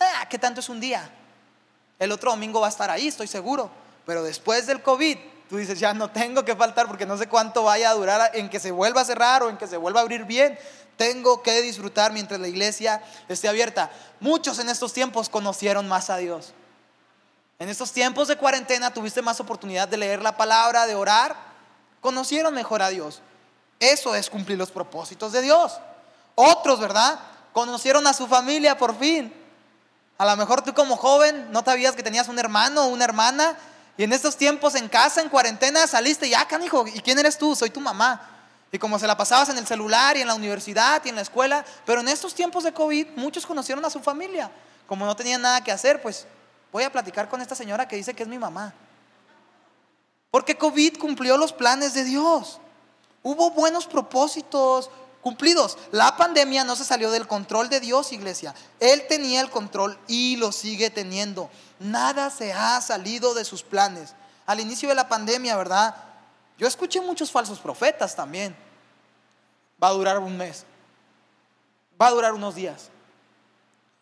Ah, 0.00 0.26
¿qué 0.28 0.36
tanto 0.36 0.58
es 0.58 0.68
un 0.68 0.80
día? 0.80 1.08
El 1.96 2.10
otro 2.10 2.32
domingo 2.32 2.60
va 2.60 2.66
a 2.66 2.70
estar 2.70 2.90
ahí, 2.90 3.06
estoy 3.06 3.28
seguro. 3.28 3.70
Pero 4.04 4.24
después 4.24 4.66
del 4.66 4.82
COVID, 4.82 5.16
tú 5.52 5.58
dices, 5.58 5.78
ya 5.78 5.92
no 5.92 6.10
tengo 6.10 6.46
que 6.46 6.56
faltar 6.56 6.86
porque 6.86 7.04
no 7.04 7.18
sé 7.18 7.28
cuánto 7.28 7.64
vaya 7.64 7.90
a 7.90 7.92
durar 7.92 8.30
en 8.32 8.48
que 8.48 8.58
se 8.58 8.70
vuelva 8.70 9.02
a 9.02 9.04
cerrar 9.04 9.42
o 9.42 9.50
en 9.50 9.58
que 9.58 9.66
se 9.66 9.76
vuelva 9.76 10.00
a 10.00 10.02
abrir 10.02 10.24
bien. 10.24 10.58
Tengo 10.96 11.42
que 11.42 11.60
disfrutar 11.60 12.10
mientras 12.10 12.40
la 12.40 12.48
iglesia 12.48 13.02
esté 13.28 13.48
abierta. 13.48 13.90
Muchos 14.18 14.58
en 14.60 14.70
estos 14.70 14.94
tiempos 14.94 15.28
conocieron 15.28 15.86
más 15.88 16.08
a 16.08 16.16
Dios. 16.16 16.54
En 17.58 17.68
estos 17.68 17.92
tiempos 17.92 18.28
de 18.28 18.38
cuarentena 18.38 18.94
tuviste 18.94 19.20
más 19.20 19.40
oportunidad 19.40 19.88
de 19.88 19.98
leer 19.98 20.22
la 20.22 20.38
palabra, 20.38 20.86
de 20.86 20.94
orar. 20.94 21.36
Conocieron 22.00 22.54
mejor 22.54 22.80
a 22.80 22.88
Dios. 22.88 23.20
Eso 23.78 24.14
es 24.14 24.30
cumplir 24.30 24.56
los 24.56 24.70
propósitos 24.70 25.32
de 25.32 25.42
Dios. 25.42 25.78
Otros, 26.34 26.80
¿verdad? 26.80 27.20
Conocieron 27.52 28.06
a 28.06 28.14
su 28.14 28.26
familia 28.26 28.78
por 28.78 28.98
fin. 28.98 29.30
A 30.16 30.24
lo 30.24 30.34
mejor 30.34 30.62
tú 30.62 30.72
como 30.72 30.96
joven 30.96 31.52
no 31.52 31.62
sabías 31.62 31.94
que 31.94 32.02
tenías 32.02 32.28
un 32.28 32.38
hermano 32.38 32.84
o 32.84 32.88
una 32.88 33.04
hermana 33.04 33.54
y 33.96 34.04
en 34.04 34.12
estos 34.12 34.36
tiempos 34.36 34.74
en 34.74 34.88
casa, 34.88 35.20
en 35.20 35.28
cuarentena, 35.28 35.86
saliste 35.86 36.26
y 36.26 36.34
ah, 36.34 36.46
canijo, 36.48 36.86
¿y 36.86 37.00
quién 37.00 37.18
eres 37.18 37.36
tú? 37.36 37.54
Soy 37.54 37.70
tu 37.70 37.80
mamá. 37.80 38.28
Y 38.70 38.78
como 38.78 38.98
se 38.98 39.06
la 39.06 39.16
pasabas 39.16 39.50
en 39.50 39.58
el 39.58 39.66
celular 39.66 40.16
y 40.16 40.22
en 40.22 40.28
la 40.28 40.34
universidad 40.34 41.02
y 41.04 41.10
en 41.10 41.16
la 41.16 41.20
escuela, 41.20 41.62
pero 41.84 42.00
en 42.00 42.08
estos 42.08 42.34
tiempos 42.34 42.64
de 42.64 42.72
COVID 42.72 43.08
muchos 43.16 43.44
conocieron 43.44 43.84
a 43.84 43.90
su 43.90 44.00
familia. 44.00 44.50
Como 44.86 45.04
no 45.04 45.14
tenían 45.14 45.42
nada 45.42 45.62
que 45.62 45.70
hacer, 45.70 46.00
pues 46.00 46.26
voy 46.72 46.84
a 46.84 46.90
platicar 46.90 47.28
con 47.28 47.42
esta 47.42 47.54
señora 47.54 47.86
que 47.86 47.96
dice 47.96 48.14
que 48.14 48.22
es 48.22 48.28
mi 48.28 48.38
mamá. 48.38 48.72
Porque 50.30 50.56
COVID 50.56 50.96
cumplió 50.96 51.36
los 51.36 51.52
planes 51.52 51.92
de 51.92 52.04
Dios. 52.04 52.58
Hubo 53.22 53.50
buenos 53.50 53.86
propósitos 53.86 54.90
cumplidos. 55.22 55.78
La 55.92 56.16
pandemia 56.16 56.64
no 56.64 56.76
se 56.76 56.84
salió 56.84 57.10
del 57.10 57.26
control 57.26 57.70
de 57.70 57.80
Dios, 57.80 58.12
iglesia. 58.12 58.54
Él 58.80 59.04
tenía 59.08 59.40
el 59.40 59.48
control 59.48 59.98
y 60.08 60.36
lo 60.36 60.52
sigue 60.52 60.90
teniendo. 60.90 61.48
Nada 61.78 62.28
se 62.28 62.52
ha 62.52 62.78
salido 62.82 63.32
de 63.32 63.44
sus 63.44 63.62
planes. 63.62 64.14
Al 64.44 64.60
inicio 64.60 64.90
de 64.90 64.94
la 64.96 65.08
pandemia, 65.08 65.56
¿verdad? 65.56 65.94
Yo 66.58 66.66
escuché 66.66 67.00
muchos 67.00 67.30
falsos 67.30 67.58
profetas 67.60 68.14
también. 68.14 68.54
Va 69.82 69.88
a 69.88 69.92
durar 69.92 70.18
un 70.18 70.36
mes. 70.36 70.66
Va 72.00 72.08
a 72.08 72.10
durar 72.10 72.34
unos 72.34 72.54
días. 72.54 72.90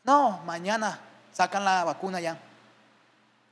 No, 0.03 0.41
mañana 0.45 1.00
sacan 1.33 1.65
la 1.65 1.85
vacuna 1.85 2.21
ya. 2.21 2.41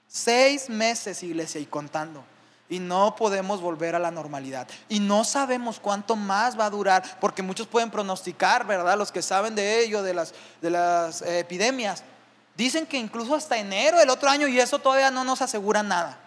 Seis 0.07 0.71
meses, 0.71 1.23
iglesia, 1.23 1.61
y 1.61 1.67
contando. 1.67 2.25
Y 2.71 2.79
no 2.81 3.17
podemos 3.17 3.63
volver 3.63 3.95
a 3.95 3.99
la 3.99 4.11
normalidad. 4.11 4.69
Y 4.89 5.01
no 5.01 5.25
sabemos 5.25 5.81
cuánto 5.81 6.17
más 6.17 6.59
va 6.59 6.67
a 6.67 6.71
durar, 6.71 7.19
porque 7.21 7.43
muchos 7.43 7.67
pueden 7.67 7.91
pronosticar, 7.91 8.67
¿verdad? 8.67 8.99
Los 8.99 9.11
que 9.11 9.23
saben 9.23 9.55
de 9.55 9.83
ello, 9.83 10.03
de 10.03 10.13
las, 10.13 10.35
de 10.61 10.71
las 10.71 11.23
eh, 11.23 11.39
epidemias. 11.41 12.03
Dicen 12.57 12.87
que 12.87 12.99
incluso 12.99 13.35
hasta 13.35 13.57
enero 13.57 13.99
del 13.99 14.11
otro 14.11 14.29
año 14.29 14.49
y 14.49 14.61
eso 14.61 14.79
todavía 14.79 15.11
no 15.11 15.25
nos 15.25 15.41
asegura 15.41 15.83
nada. 15.83 16.19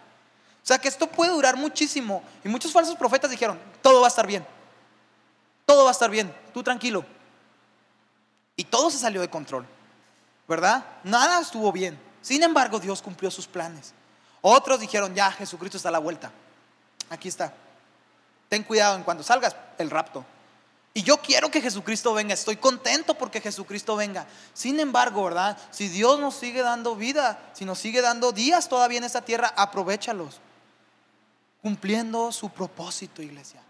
O 0.63 0.65
sea 0.65 0.77
que 0.77 0.87
esto 0.87 1.07
puede 1.07 1.31
durar 1.31 1.57
muchísimo. 1.57 2.23
Y 2.43 2.49
muchos 2.49 2.71
falsos 2.71 2.95
profetas 2.95 3.29
dijeron, 3.29 3.59
todo 3.81 4.01
va 4.01 4.07
a 4.07 4.09
estar 4.09 4.25
bien. 4.25 4.45
Todo 5.65 5.83
va 5.83 5.89
a 5.89 5.93
estar 5.93 6.09
bien. 6.09 6.33
Tú 6.53 6.63
tranquilo. 6.63 7.05
Y 8.55 8.63
todo 8.63 8.89
se 8.89 8.97
salió 8.97 9.21
de 9.21 9.29
control. 9.29 9.65
¿Verdad? 10.47 10.85
Nada 11.03 11.41
estuvo 11.41 11.71
bien. 11.71 11.99
Sin 12.21 12.43
embargo, 12.43 12.79
Dios 12.79 13.01
cumplió 13.01 13.31
sus 13.31 13.47
planes. 13.47 13.93
Otros 14.41 14.79
dijeron, 14.79 15.13
ya, 15.13 15.31
Jesucristo 15.31 15.77
está 15.77 15.89
a 15.89 15.93
la 15.93 15.99
vuelta. 15.99 16.31
Aquí 17.09 17.27
está. 17.27 17.53
Ten 18.49 18.63
cuidado 18.63 18.95
en 18.95 19.03
cuanto 19.03 19.23
salgas, 19.23 19.55
el 19.77 19.89
rapto. 19.89 20.25
Y 20.93 21.03
yo 21.03 21.17
quiero 21.17 21.49
que 21.49 21.61
Jesucristo 21.61 22.13
venga, 22.13 22.33
estoy 22.33 22.57
contento 22.57 23.13
porque 23.13 23.39
Jesucristo 23.39 23.95
venga. 23.95 24.25
Sin 24.53 24.79
embargo, 24.79 25.23
¿verdad? 25.23 25.57
Si 25.71 25.87
Dios 25.87 26.19
nos 26.19 26.35
sigue 26.35 26.61
dando 26.61 26.95
vida, 26.95 27.39
si 27.53 27.63
nos 27.63 27.79
sigue 27.79 28.01
dando 28.01 28.33
días 28.33 28.67
todavía 28.67 28.97
en 28.97 29.05
esta 29.05 29.21
tierra, 29.21 29.53
aprovechalos 29.55 30.41
cumpliendo 31.61 32.31
su 32.31 32.49
propósito, 32.49 33.21
iglesia. 33.21 33.61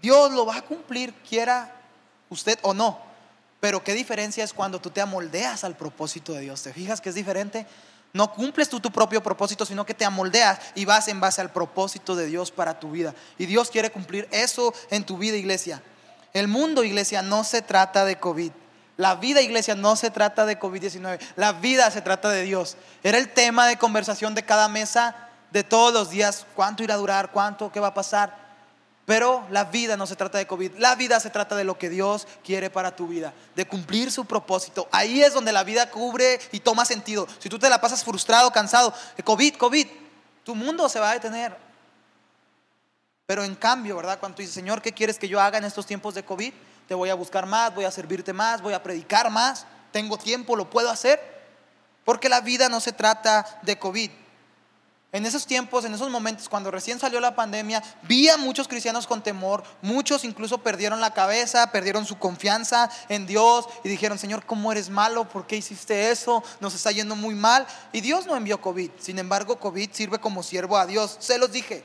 Dios 0.00 0.30
lo 0.32 0.46
va 0.46 0.56
a 0.56 0.62
cumplir, 0.62 1.14
quiera 1.14 1.74
usted 2.28 2.58
o 2.62 2.74
no. 2.74 3.00
Pero 3.60 3.82
qué 3.82 3.94
diferencia 3.94 4.44
es 4.44 4.52
cuando 4.52 4.80
tú 4.80 4.90
te 4.90 5.00
amoldeas 5.00 5.64
al 5.64 5.76
propósito 5.76 6.32
de 6.32 6.42
Dios. 6.42 6.62
¿Te 6.62 6.72
fijas 6.72 7.00
que 7.00 7.08
es 7.08 7.14
diferente? 7.14 7.66
No 8.12 8.32
cumples 8.32 8.68
tú 8.68 8.80
tu 8.80 8.90
propio 8.90 9.22
propósito, 9.22 9.66
sino 9.66 9.84
que 9.84 9.94
te 9.94 10.04
amoldeas 10.04 10.58
y 10.74 10.84
vas 10.84 11.08
en 11.08 11.20
base 11.20 11.40
al 11.40 11.52
propósito 11.52 12.16
de 12.16 12.26
Dios 12.26 12.50
para 12.50 12.80
tu 12.80 12.90
vida. 12.90 13.14
Y 13.36 13.46
Dios 13.46 13.70
quiere 13.70 13.90
cumplir 13.90 14.28
eso 14.30 14.72
en 14.90 15.04
tu 15.04 15.18
vida, 15.18 15.36
iglesia. 15.36 15.82
El 16.32 16.48
mundo, 16.48 16.84
iglesia, 16.84 17.22
no 17.22 17.44
se 17.44 17.62
trata 17.62 18.04
de 18.04 18.18
COVID. 18.18 18.52
La 18.96 19.14
vida, 19.14 19.42
iglesia, 19.42 19.74
no 19.74 19.94
se 19.94 20.10
trata 20.10 20.46
de 20.46 20.58
COVID-19. 20.58 21.20
La 21.36 21.52
vida 21.52 21.90
se 21.90 22.02
trata 22.02 22.30
de 22.30 22.42
Dios. 22.42 22.76
Era 23.02 23.18
el 23.18 23.28
tema 23.28 23.66
de 23.66 23.76
conversación 23.76 24.34
de 24.34 24.44
cada 24.44 24.68
mesa 24.68 25.28
de 25.50 25.62
todos 25.62 25.92
los 25.92 26.10
días, 26.10 26.46
cuánto 26.54 26.82
irá 26.82 26.94
a 26.94 26.98
durar, 26.98 27.30
cuánto, 27.30 27.70
qué 27.70 27.80
va 27.80 27.88
a 27.88 27.94
pasar. 27.94 28.47
Pero 29.08 29.46
la 29.48 29.64
vida 29.64 29.96
no 29.96 30.06
se 30.06 30.16
trata 30.16 30.36
de 30.36 30.46
COVID, 30.46 30.72
la 30.76 30.94
vida 30.94 31.18
se 31.18 31.30
trata 31.30 31.56
de 31.56 31.64
lo 31.64 31.78
que 31.78 31.88
Dios 31.88 32.28
quiere 32.44 32.68
para 32.68 32.94
tu 32.94 33.08
vida, 33.08 33.32
de 33.56 33.66
cumplir 33.66 34.12
su 34.12 34.26
propósito. 34.26 34.86
Ahí 34.92 35.22
es 35.22 35.32
donde 35.32 35.50
la 35.50 35.64
vida 35.64 35.88
cubre 35.88 36.38
y 36.52 36.60
toma 36.60 36.84
sentido. 36.84 37.26
Si 37.38 37.48
tú 37.48 37.58
te 37.58 37.70
la 37.70 37.80
pasas 37.80 38.04
frustrado, 38.04 38.50
cansado, 38.50 38.92
COVID, 39.24 39.54
COVID, 39.54 39.86
tu 40.44 40.54
mundo 40.54 40.86
se 40.90 41.00
va 41.00 41.08
a 41.08 41.14
detener. 41.14 41.56
Pero 43.24 43.44
en 43.44 43.54
cambio, 43.54 43.96
¿verdad? 43.96 44.18
Cuando 44.20 44.36
tú 44.36 44.42
dices, 44.42 44.54
Señor, 44.54 44.82
¿qué 44.82 44.92
quieres 44.92 45.18
que 45.18 45.26
yo 45.26 45.40
haga 45.40 45.56
en 45.56 45.64
estos 45.64 45.86
tiempos 45.86 46.14
de 46.14 46.22
COVID? 46.22 46.52
Te 46.86 46.94
voy 46.94 47.08
a 47.08 47.14
buscar 47.14 47.46
más, 47.46 47.74
voy 47.74 47.86
a 47.86 47.90
servirte 47.90 48.34
más, 48.34 48.60
voy 48.60 48.74
a 48.74 48.82
predicar 48.82 49.30
más, 49.30 49.64
tengo 49.90 50.18
tiempo, 50.18 50.54
lo 50.54 50.68
puedo 50.68 50.90
hacer. 50.90 51.18
Porque 52.04 52.28
la 52.28 52.42
vida 52.42 52.68
no 52.68 52.78
se 52.78 52.92
trata 52.92 53.58
de 53.62 53.78
COVID, 53.78 54.10
en 55.10 55.24
esos 55.24 55.46
tiempos, 55.46 55.84
en 55.84 55.94
esos 55.94 56.10
momentos, 56.10 56.48
cuando 56.48 56.70
recién 56.70 56.98
salió 56.98 57.18
la 57.18 57.34
pandemia, 57.34 57.82
vi 58.02 58.28
a 58.28 58.36
muchos 58.36 58.68
cristianos 58.68 59.06
con 59.06 59.22
temor, 59.22 59.64
muchos 59.80 60.22
incluso 60.24 60.58
perdieron 60.58 61.00
la 61.00 61.14
cabeza, 61.14 61.72
perdieron 61.72 62.04
su 62.04 62.18
confianza 62.18 62.90
en 63.08 63.26
Dios 63.26 63.66
y 63.84 63.88
dijeron, 63.88 64.18
Señor, 64.18 64.44
¿cómo 64.44 64.70
eres 64.70 64.90
malo? 64.90 65.26
¿Por 65.28 65.46
qué 65.46 65.56
hiciste 65.56 66.10
eso? 66.10 66.44
Nos 66.60 66.74
está 66.74 66.92
yendo 66.92 67.16
muy 67.16 67.34
mal. 67.34 67.66
Y 67.92 68.02
Dios 68.02 68.26
no 68.26 68.36
envió 68.36 68.60
COVID, 68.60 68.90
sin 68.98 69.18
embargo, 69.18 69.58
COVID 69.58 69.90
sirve 69.92 70.18
como 70.18 70.42
siervo 70.42 70.76
a 70.76 70.84
Dios, 70.84 71.16
se 71.20 71.38
los 71.38 71.50
dije, 71.52 71.84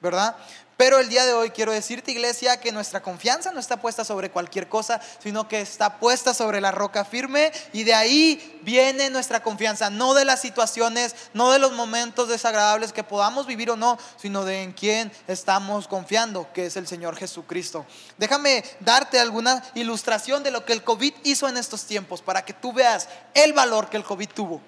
¿verdad? 0.00 0.36
Pero 0.78 1.00
el 1.00 1.08
día 1.08 1.26
de 1.26 1.32
hoy 1.32 1.50
quiero 1.50 1.72
decirte, 1.72 2.12
iglesia, 2.12 2.60
que 2.60 2.70
nuestra 2.70 3.02
confianza 3.02 3.50
no 3.50 3.58
está 3.58 3.80
puesta 3.80 4.04
sobre 4.04 4.30
cualquier 4.30 4.68
cosa, 4.68 5.00
sino 5.20 5.48
que 5.48 5.60
está 5.60 5.98
puesta 5.98 6.32
sobre 6.32 6.60
la 6.60 6.70
roca 6.70 7.04
firme 7.04 7.50
y 7.72 7.82
de 7.82 7.94
ahí 7.94 8.60
viene 8.62 9.10
nuestra 9.10 9.42
confianza, 9.42 9.90
no 9.90 10.14
de 10.14 10.24
las 10.24 10.40
situaciones, 10.40 11.16
no 11.34 11.50
de 11.50 11.58
los 11.58 11.72
momentos 11.72 12.28
desagradables 12.28 12.92
que 12.92 13.02
podamos 13.02 13.44
vivir 13.44 13.72
o 13.72 13.76
no, 13.76 13.98
sino 14.16 14.44
de 14.44 14.62
en 14.62 14.72
quién 14.72 15.10
estamos 15.26 15.88
confiando, 15.88 16.48
que 16.52 16.66
es 16.66 16.76
el 16.76 16.86
Señor 16.86 17.16
Jesucristo. 17.16 17.84
Déjame 18.16 18.62
darte 18.78 19.18
alguna 19.18 19.64
ilustración 19.74 20.44
de 20.44 20.52
lo 20.52 20.64
que 20.64 20.74
el 20.74 20.84
COVID 20.84 21.12
hizo 21.24 21.48
en 21.48 21.56
estos 21.56 21.86
tiempos 21.86 22.22
para 22.22 22.44
que 22.44 22.52
tú 22.52 22.72
veas 22.72 23.08
el 23.34 23.52
valor 23.52 23.90
que 23.90 23.96
el 23.96 24.04
COVID 24.04 24.28
tuvo. 24.28 24.60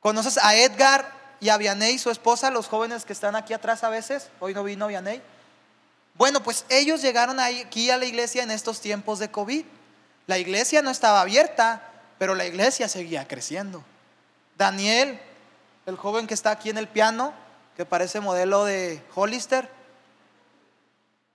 ¿Conoces 0.00 0.36
a 0.38 0.56
Edgar 0.56 1.23
y 1.44 1.50
a 1.50 1.58
Vianey, 1.58 1.98
su 1.98 2.08
esposa, 2.08 2.50
los 2.50 2.68
jóvenes 2.68 3.04
que 3.04 3.12
están 3.12 3.36
aquí 3.36 3.52
atrás 3.52 3.84
a 3.84 3.90
veces, 3.90 4.30
hoy 4.40 4.54
no 4.54 4.64
vino 4.64 4.86
Vianey. 4.86 5.20
Bueno, 6.14 6.42
pues 6.42 6.64
ellos 6.70 7.02
llegaron 7.02 7.38
aquí 7.38 7.90
a 7.90 7.98
la 7.98 8.06
iglesia 8.06 8.42
en 8.42 8.50
estos 8.50 8.80
tiempos 8.80 9.18
de 9.18 9.30
COVID. 9.30 9.62
La 10.26 10.38
iglesia 10.38 10.80
no 10.80 10.88
estaba 10.88 11.20
abierta, 11.20 11.82
pero 12.16 12.34
la 12.34 12.46
iglesia 12.46 12.88
seguía 12.88 13.28
creciendo. 13.28 13.84
Daniel, 14.56 15.20
el 15.84 15.96
joven 15.96 16.26
que 16.26 16.32
está 16.32 16.50
aquí 16.50 16.70
en 16.70 16.78
el 16.78 16.88
piano, 16.88 17.34
que 17.76 17.84
parece 17.84 18.20
modelo 18.20 18.64
de 18.64 19.02
Hollister, 19.14 19.68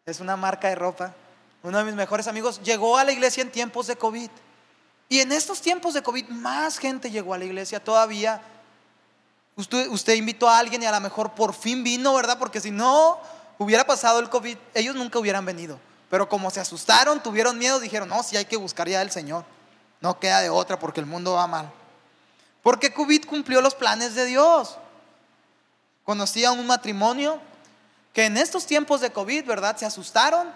es 0.08 0.20
una 0.22 0.36
marca 0.36 0.70
de 0.70 0.76
ropa, 0.76 1.14
uno 1.62 1.78
de 1.78 1.84
mis 1.84 1.94
mejores 1.94 2.28
amigos, 2.28 2.62
llegó 2.64 2.98
a 2.98 3.04
la 3.04 3.12
iglesia 3.12 3.44
en 3.44 3.52
tiempos 3.52 3.86
de 3.86 3.96
COVID. 3.96 4.32
Y 5.08 5.20
en 5.20 5.32
estos 5.32 5.62
tiempos 5.62 5.94
de 5.94 6.02
COVID 6.02 6.30
más 6.30 6.80
gente 6.80 7.12
llegó 7.12 7.36
a 7.36 7.38
la 7.38 7.46
iglesia 7.46 7.80
todavía 7.80 8.42
Usted, 9.60 10.14
invitó 10.14 10.48
a 10.50 10.58
alguien 10.58 10.82
y 10.82 10.86
a 10.86 10.92
lo 10.92 11.02
mejor 11.02 11.34
por 11.34 11.54
fin 11.54 11.84
vino, 11.84 12.14
¿verdad? 12.14 12.40
Porque 12.40 12.62
si 12.62 12.72
no 12.72 13.20
hubiera 13.58 13.86
pasado 13.86 14.20
el 14.20 14.30
COVID, 14.30 14.58
ellos 14.74 14.96
nunca 14.96 15.20
hubieran 15.20 15.44
venido. 15.44 15.78
Pero 16.10 16.30
como 16.30 16.50
se 16.50 16.62
asustaron, 16.62 17.22
tuvieron 17.22 17.58
miedo, 17.58 17.82
dijeron, 17.82 18.08
no, 18.08 18.24
si 18.24 18.38
hay 18.38 18.46
que 18.46 18.56
buscar 18.56 18.88
ya 18.88 19.02
al 19.02 19.12
Señor. 19.12 19.44
No 20.00 20.18
queda 20.18 20.40
de 20.40 20.50
otra 20.50 20.80
porque 20.80 21.02
el 21.02 21.06
mundo 21.06 21.34
va 21.34 21.46
mal. 21.46 21.70
Porque 22.64 22.94
COVID 22.94 23.26
cumplió 23.26 23.60
los 23.60 23.76
planes 23.76 24.16
de 24.16 24.26
Dios. 24.26 24.78
Conocí 26.06 26.46
un 26.46 26.66
matrimonio 26.66 27.38
que 28.14 28.26
en 28.28 28.38
estos 28.38 28.66
tiempos 28.66 29.02
de 29.02 29.12
COVID, 29.12 29.46
¿verdad? 29.46 29.76
Se 29.76 29.86
asustaron 29.86 30.54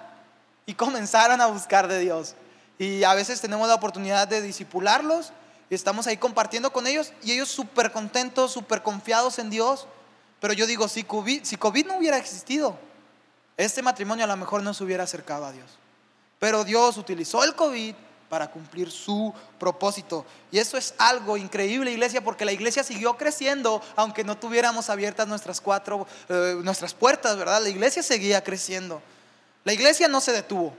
y 0.65 0.73
comenzaron 0.75 1.41
a 1.41 1.47
buscar 1.47 1.89
de 1.89 1.99
Dios. 1.99 2.35
y 2.79 3.03
a 3.03 3.13
veces 3.15 3.41
tenemos 3.41 3.67
la 3.67 3.75
oportunidad 3.75 4.29
de 4.29 4.41
disipularlos 4.41 5.33
estamos 5.73 6.07
ahí 6.07 6.17
compartiendo 6.17 6.71
con 6.71 6.87
ellos 6.87 7.13
y 7.23 7.31
ellos 7.31 7.49
súper 7.49 7.91
contentos, 7.91 8.51
súper 8.51 8.83
confiados 8.83 9.39
en 9.39 9.49
Dios. 9.49 9.87
Pero 10.39 10.53
yo 10.53 10.67
digo, 10.67 10.87
si 10.87 11.03
COVID, 11.03 11.43
si 11.43 11.55
COVID 11.55 11.85
no 11.85 11.97
hubiera 11.97 12.17
existido, 12.17 12.77
este 13.57 13.81
matrimonio 13.81 14.25
a 14.25 14.27
lo 14.27 14.37
mejor 14.37 14.63
no 14.63 14.73
se 14.73 14.83
hubiera 14.83 15.03
acercado 15.03 15.45
a 15.45 15.51
Dios. 15.51 15.69
Pero 16.39 16.63
Dios 16.63 16.97
utilizó 16.97 17.43
el 17.43 17.55
COVID 17.55 17.95
para 18.27 18.49
cumplir 18.49 18.89
su 18.89 19.33
propósito. 19.59 20.25
Y 20.51 20.57
eso 20.57 20.75
es 20.75 20.95
algo 20.97 21.37
increíble, 21.37 21.91
iglesia, 21.91 22.23
porque 22.23 22.45
la 22.45 22.51
iglesia 22.51 22.83
siguió 22.83 23.15
creciendo, 23.15 23.81
aunque 23.95 24.23
no 24.23 24.37
tuviéramos 24.37 24.89
abiertas 24.89 25.27
nuestras 25.27 25.61
cuatro, 25.61 26.07
eh, 26.29 26.57
nuestras 26.63 26.93
puertas, 26.95 27.37
¿verdad? 27.37 27.61
La 27.61 27.69
iglesia 27.69 28.01
seguía 28.01 28.43
creciendo. 28.43 29.01
La 29.63 29.71
iglesia 29.71 30.07
no 30.07 30.19
se 30.19 30.31
detuvo. 30.31 30.75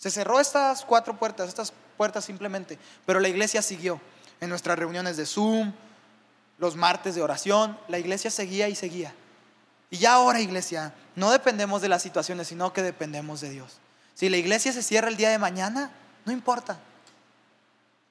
Se 0.00 0.10
cerró 0.10 0.40
estas 0.40 0.86
cuatro 0.86 1.18
puertas, 1.18 1.46
estas 1.46 1.74
puertas 1.98 2.24
simplemente, 2.24 2.78
pero 3.04 3.20
la 3.20 3.28
iglesia 3.28 3.60
siguió. 3.60 4.00
En 4.40 4.48
nuestras 4.48 4.78
reuniones 4.78 5.18
de 5.18 5.26
Zoom, 5.26 5.74
los 6.56 6.74
martes 6.74 7.14
de 7.14 7.20
oración, 7.20 7.78
la 7.86 7.98
iglesia 7.98 8.30
seguía 8.30 8.70
y 8.70 8.74
seguía. 8.74 9.14
Y 9.90 9.98
ya 9.98 10.14
ahora, 10.14 10.40
iglesia, 10.40 10.94
no 11.16 11.30
dependemos 11.30 11.82
de 11.82 11.90
las 11.90 12.02
situaciones, 12.02 12.48
sino 12.48 12.72
que 12.72 12.82
dependemos 12.82 13.42
de 13.42 13.50
Dios. 13.50 13.78
Si 14.14 14.30
la 14.30 14.38
iglesia 14.38 14.72
se 14.72 14.82
cierra 14.82 15.08
el 15.08 15.18
día 15.18 15.28
de 15.28 15.38
mañana, 15.38 15.90
no 16.24 16.32
importa, 16.32 16.78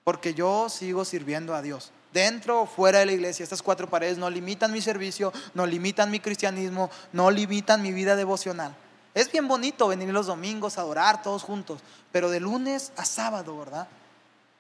porque 0.03 0.35
yo 0.35 0.69
sigo 0.69 1.05
sirviendo 1.05 1.55
a 1.55 1.63
Dios. 1.63 1.91
Dentro 2.13 2.61
o 2.61 2.65
fuera 2.67 2.99
de 2.99 3.07
la 3.07 3.13
iglesia, 3.13 3.43
estas 3.43 3.63
cuatro 3.63 3.89
paredes 3.89 4.19
no 4.19 4.29
limitan 4.29 4.71
mi 4.71 4.81
servicio, 4.81 5.33
no 5.55 5.65
limitan 5.65 6.11
mi 6.11 6.19
cristianismo, 6.19 6.91
no 7.13 7.31
limitan 7.31 7.81
mi 7.81 7.93
vida 7.93 8.15
devocional. 8.15 8.75
Es 9.13 9.31
bien 9.31 9.47
bonito 9.47 9.87
venir 9.87 10.09
los 10.09 10.27
domingos 10.27 10.77
a 10.77 10.81
adorar 10.81 11.21
todos 11.21 11.43
juntos, 11.43 11.81
pero 12.11 12.29
de 12.29 12.39
lunes 12.39 12.91
a 12.95 13.05
sábado, 13.05 13.57
¿verdad? 13.57 13.87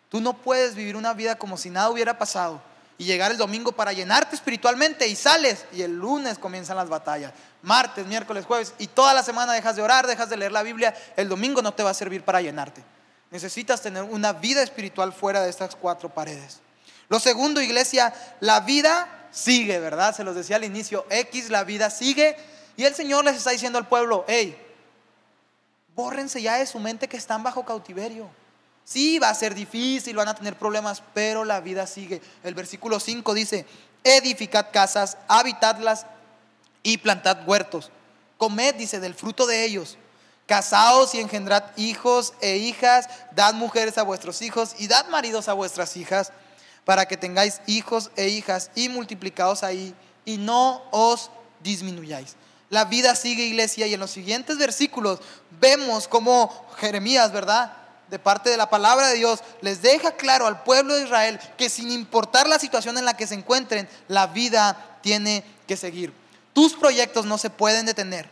Tú 0.09 0.21
no 0.21 0.33
puedes 0.33 0.75
vivir 0.75 0.95
una 0.95 1.13
vida 1.13 1.35
como 1.35 1.57
si 1.57 1.69
nada 1.69 1.89
hubiera 1.89 2.17
pasado 2.17 2.61
y 2.97 3.05
llegar 3.05 3.31
el 3.31 3.37
domingo 3.37 3.71
para 3.71 3.93
llenarte 3.93 4.35
espiritualmente 4.35 5.07
y 5.07 5.15
sales 5.15 5.65
y 5.71 5.83
el 5.83 5.95
lunes 5.95 6.37
comienzan 6.37 6.77
las 6.77 6.89
batallas. 6.89 7.31
Martes, 7.61 8.05
miércoles, 8.05 8.45
jueves 8.45 8.73
y 8.77 8.87
toda 8.87 9.13
la 9.13 9.23
semana 9.23 9.53
dejas 9.53 9.75
de 9.75 9.81
orar, 9.81 10.05
dejas 10.07 10.29
de 10.29 10.37
leer 10.37 10.51
la 10.51 10.63
Biblia, 10.63 10.93
el 11.15 11.29
domingo 11.29 11.61
no 11.61 11.73
te 11.73 11.83
va 11.83 11.91
a 11.91 11.93
servir 11.93 12.23
para 12.23 12.41
llenarte. 12.41 12.83
Necesitas 13.31 13.81
tener 13.81 14.03
una 14.03 14.33
vida 14.33 14.63
espiritual 14.63 15.13
fuera 15.13 15.41
de 15.41 15.49
estas 15.49 15.75
cuatro 15.75 16.09
paredes. 16.09 16.59
Lo 17.07 17.19
segundo, 17.19 17.61
iglesia, 17.61 18.13
la 18.39 18.59
vida 18.61 19.27
sigue, 19.31 19.79
¿verdad? 19.79 20.15
Se 20.15 20.23
los 20.23 20.35
decía 20.35 20.57
al 20.57 20.63
inicio, 20.63 21.05
X, 21.09 21.49
la 21.49 21.63
vida 21.63 21.89
sigue. 21.89 22.35
Y 22.79 22.85
el 22.85 22.95
Señor 22.95 23.25
les 23.25 23.35
está 23.35 23.49
diciendo 23.49 23.77
al 23.77 23.89
pueblo, 23.89 24.23
hey, 24.29 24.57
bórrense 25.97 26.41
ya 26.41 26.55
de 26.59 26.65
su 26.65 26.79
mente 26.79 27.09
que 27.09 27.17
están 27.17 27.43
bajo 27.43 27.65
cautiverio. 27.65 28.29
Sí, 28.85 29.19
va 29.19 29.27
a 29.29 29.35
ser 29.35 29.53
difícil, 29.53 30.15
van 30.15 30.29
a 30.29 30.33
tener 30.33 30.55
problemas, 30.55 31.03
pero 31.13 31.43
la 31.43 31.59
vida 31.59 31.85
sigue. 31.87 32.21
El 32.41 32.55
versículo 32.55 33.01
5 33.01 33.33
dice, 33.33 33.65
edificad 34.05 34.67
casas, 34.71 35.17
habitadlas 35.27 36.05
y 36.81 36.99
plantad 36.99 37.45
huertos. 37.45 37.91
Comed, 38.37 38.75
dice, 38.75 39.01
del 39.01 39.13
fruto 39.13 39.45
de 39.45 39.65
ellos. 39.65 39.97
Casaos 40.45 41.13
y 41.15 41.19
engendrad 41.19 41.75
hijos 41.75 42.33
e 42.39 42.55
hijas, 42.55 43.09
dad 43.35 43.55
mujeres 43.55 43.97
a 43.97 44.03
vuestros 44.03 44.41
hijos 44.41 44.73
y 44.79 44.87
dad 44.87 45.05
maridos 45.09 45.49
a 45.49 45.53
vuestras 45.53 45.97
hijas, 45.97 46.31
para 46.85 47.09
que 47.09 47.17
tengáis 47.17 47.59
hijos 47.65 48.09
e 48.15 48.29
hijas 48.29 48.71
y 48.73 48.87
multiplicaos 48.87 49.63
ahí 49.63 49.93
y 50.23 50.37
no 50.37 50.81
os 50.91 51.29
disminuyáis. 51.61 52.37
La 52.69 52.85
vida 52.85 53.15
sigue 53.15 53.45
iglesia 53.45 53.87
y 53.87 53.93
en 53.93 53.99
los 53.99 54.11
siguientes 54.11 54.57
versículos 54.57 55.19
vemos 55.59 56.07
como 56.07 56.67
Jeremías, 56.77 57.31
¿verdad? 57.31 57.73
de 58.09 58.19
parte 58.19 58.49
de 58.49 58.57
la 58.57 58.69
palabra 58.69 59.07
de 59.07 59.15
Dios 59.15 59.41
les 59.61 59.81
deja 59.81 60.11
claro 60.11 60.47
al 60.47 60.63
pueblo 60.63 60.95
de 60.95 61.03
Israel 61.03 61.39
que 61.57 61.69
sin 61.69 61.91
importar 61.91 62.47
la 62.47 62.59
situación 62.59 62.97
en 62.97 63.05
la 63.05 63.15
que 63.15 63.27
se 63.27 63.35
encuentren, 63.35 63.87
la 64.07 64.27
vida 64.27 64.99
tiene 65.01 65.43
que 65.67 65.77
seguir. 65.77 66.13
Tus 66.53 66.73
proyectos 66.73 67.25
no 67.25 67.37
se 67.37 67.49
pueden 67.49 67.85
detener. 67.85 68.29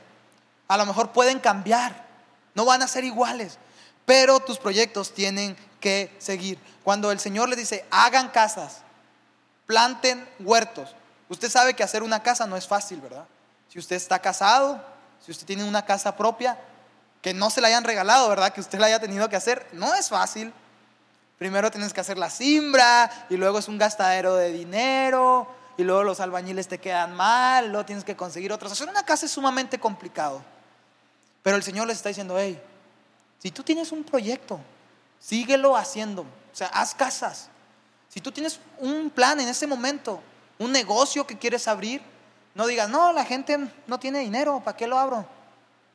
A 0.68 0.78
lo 0.78 0.86
mejor 0.86 1.12
pueden 1.12 1.40
cambiar, 1.40 2.06
no 2.56 2.66
van 2.66 2.82
a 2.82 2.88
ser 2.88 3.04
iguales, 3.04 3.58
pero 4.06 4.40
tus 4.40 4.58
proyectos 4.58 5.14
tienen 5.14 5.56
que 5.80 6.14
seguir. 6.18 6.58
Cuando 6.84 7.12
el 7.12 7.20
Señor 7.20 7.48
les 7.48 7.60
dice, 7.60 7.86
hagan 7.92 8.30
casas, 8.30 8.80
planten 9.66 10.28
huertos. 10.40 10.96
Usted 11.30 11.50
sabe 11.50 11.74
que 11.74 11.84
hacer 11.84 12.04
una 12.04 12.24
casa 12.24 12.48
no 12.48 12.58
es 12.58 12.68
fácil, 12.68 13.00
¿verdad? 13.00 13.26
Si 13.78 13.82
usted 13.82 13.98
está 13.98 14.18
casado, 14.18 14.84
si 15.24 15.30
usted 15.30 15.46
tiene 15.46 15.64
una 15.64 15.86
casa 15.86 16.18
propia, 16.18 16.58
que 17.22 17.36
no 17.36 17.52
se 17.52 17.62
la 17.62 17.68
hayan 17.68 17.84
regalado, 17.84 18.28
¿verdad? 18.28 18.52
Que 18.52 18.60
usted 18.60 18.80
la 18.80 18.88
haya 18.88 19.00
tenido 19.00 19.30
que 19.30 19.36
hacer. 19.36 19.68
No 19.72 19.94
es 19.94 20.10
fácil. 20.10 20.52
Primero 21.38 21.70
tienes 21.70 21.94
que 21.94 22.02
hacer 22.02 22.18
la 22.18 22.32
simbra 22.32 23.28
y 23.30 23.38
luego 23.38 23.60
es 23.60 23.68
un 23.68 23.78
gastadero 23.78 24.36
de 24.36 24.52
dinero 24.52 25.48
y 25.78 25.84
luego 25.84 26.04
los 26.04 26.20
albañiles 26.20 26.68
te 26.68 26.80
quedan 26.80 27.14
mal, 27.14 27.68
luego 27.68 27.86
tienes 27.86 28.04
que 28.04 28.16
conseguir 28.16 28.52
otros. 28.52 28.72
Hacer 28.72 28.90
una 28.90 29.06
casa 29.06 29.28
es 29.28 29.32
sumamente 29.32 29.80
complicado. 29.80 30.42
Pero 31.44 31.56
el 31.56 31.62
Señor 31.62 31.86
les 31.86 31.98
está 31.98 32.10
diciendo, 32.10 32.36
hey, 32.36 32.60
si 33.38 33.52
tú 33.52 33.62
tienes 33.62 33.92
un 33.92 34.04
proyecto, 34.04 34.60
síguelo 35.20 35.78
haciendo. 35.78 36.24
O 36.24 36.56
sea, 36.56 36.66
haz 36.70 36.96
casas. 36.96 37.50
Si 38.10 38.22
tú 38.22 38.32
tienes 38.32 38.60
un 38.80 39.12
plan 39.12 39.40
en 39.40 39.48
ese 39.48 39.68
momento, 39.68 40.20
un 40.58 40.72
negocio 40.72 41.28
que 41.28 41.38
quieres 41.38 41.68
abrir, 41.68 42.17
no 42.58 42.66
digas, 42.66 42.90
no, 42.90 43.14
la 43.14 43.24
gente 43.24 43.72
no 43.86 44.00
tiene 44.00 44.18
dinero, 44.18 44.60
¿para 44.66 44.76
qué 44.76 44.88
lo 44.88 44.98
abro? 44.98 45.28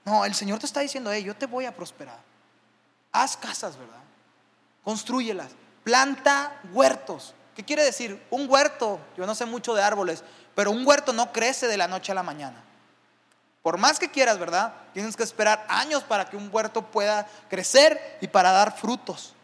No, 0.04 0.24
el 0.24 0.32
Señor 0.32 0.60
te 0.60 0.66
está 0.66 0.78
diciendo, 0.78 1.10
hey, 1.10 1.24
yo 1.24 1.34
te 1.34 1.46
voy 1.46 1.64
a 1.64 1.74
prosperar. 1.74 2.20
Haz 3.10 3.36
casas, 3.36 3.76
¿verdad? 3.76 3.98
Construyelas. 4.84 5.48
Planta 5.82 6.60
huertos. 6.72 7.34
¿Qué 7.56 7.64
quiere 7.64 7.82
decir? 7.82 8.24
Un 8.30 8.48
huerto, 8.48 9.00
yo 9.16 9.26
no 9.26 9.34
sé 9.34 9.44
mucho 9.44 9.74
de 9.74 9.82
árboles, 9.82 10.22
pero 10.54 10.70
un 10.70 10.86
huerto 10.86 11.12
no 11.12 11.32
crece 11.32 11.66
de 11.66 11.76
la 11.76 11.88
noche 11.88 12.12
a 12.12 12.14
la 12.14 12.22
mañana. 12.22 12.62
Por 13.60 13.76
más 13.76 13.98
que 13.98 14.12
quieras, 14.12 14.38
¿verdad? 14.38 14.72
Tienes 14.94 15.16
que 15.16 15.24
esperar 15.24 15.66
años 15.68 16.04
para 16.04 16.30
que 16.30 16.36
un 16.36 16.48
huerto 16.52 16.82
pueda 16.82 17.26
crecer 17.50 18.18
y 18.20 18.28
para 18.28 18.52
dar 18.52 18.78
frutos. 18.78 19.34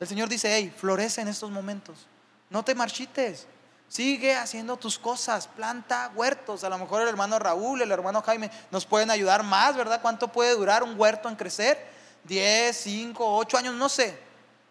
El 0.00 0.08
Señor 0.08 0.28
dice, 0.28 0.52
hey, 0.52 0.74
florece 0.76 1.20
en 1.20 1.28
estos 1.28 1.52
momentos. 1.52 2.08
No 2.50 2.64
te 2.64 2.74
marchites. 2.74 3.46
Sigue 3.92 4.34
haciendo 4.34 4.78
tus 4.78 4.98
cosas, 4.98 5.46
planta 5.48 6.10
huertos. 6.14 6.64
A 6.64 6.70
lo 6.70 6.78
mejor 6.78 7.02
el 7.02 7.08
hermano 7.08 7.38
Raúl, 7.38 7.82
el 7.82 7.92
hermano 7.92 8.22
Jaime 8.22 8.50
nos 8.70 8.86
pueden 8.86 9.10
ayudar 9.10 9.42
más, 9.42 9.76
¿verdad? 9.76 10.00
¿Cuánto 10.00 10.28
puede 10.28 10.54
durar 10.54 10.82
un 10.82 10.98
huerto 10.98 11.28
en 11.28 11.36
crecer? 11.36 11.78
10, 12.24 12.74
5, 12.74 13.36
8 13.36 13.58
años, 13.58 13.74
no 13.74 13.90
sé. 13.90 14.18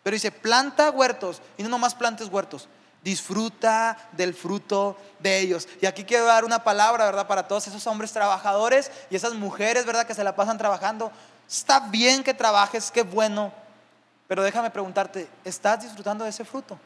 Pero 0.02 0.16
dice, 0.16 0.32
planta 0.32 0.90
huertos 0.90 1.40
y 1.56 1.62
no 1.62 1.70
nomás 1.70 1.94
plantes 1.94 2.30
huertos. 2.30 2.68
Disfruta 3.04 3.96
del 4.14 4.34
fruto 4.34 4.98
de 5.20 5.38
ellos. 5.38 5.68
Y 5.80 5.86
aquí 5.86 6.04
quiero 6.04 6.26
dar 6.26 6.44
una 6.44 6.64
palabra, 6.64 7.06
¿verdad? 7.06 7.28
Para 7.28 7.48
todos 7.48 7.68
esos 7.68 7.86
hombres 7.86 8.12
trabajadores 8.12 8.90
y 9.12 9.16
esas 9.16 9.36
mujeres, 9.36 9.86
¿verdad? 9.86 10.08
Que 10.08 10.16
se 10.16 10.24
la 10.24 10.36
pasan 10.36 10.58
trabajando. 10.58 11.12
Está 11.48 11.80
bien 11.80 12.24
que 12.24 12.34
trabajes, 12.34 12.90
qué 12.90 13.04
bueno. 13.04 13.54
Pero 14.28 14.42
déjame 14.42 14.72
preguntarte, 14.72 15.30
¿estás 15.46 15.84
disfrutando 15.84 16.24
de 16.24 16.32
ese 16.32 16.44
fruto? 16.44 16.80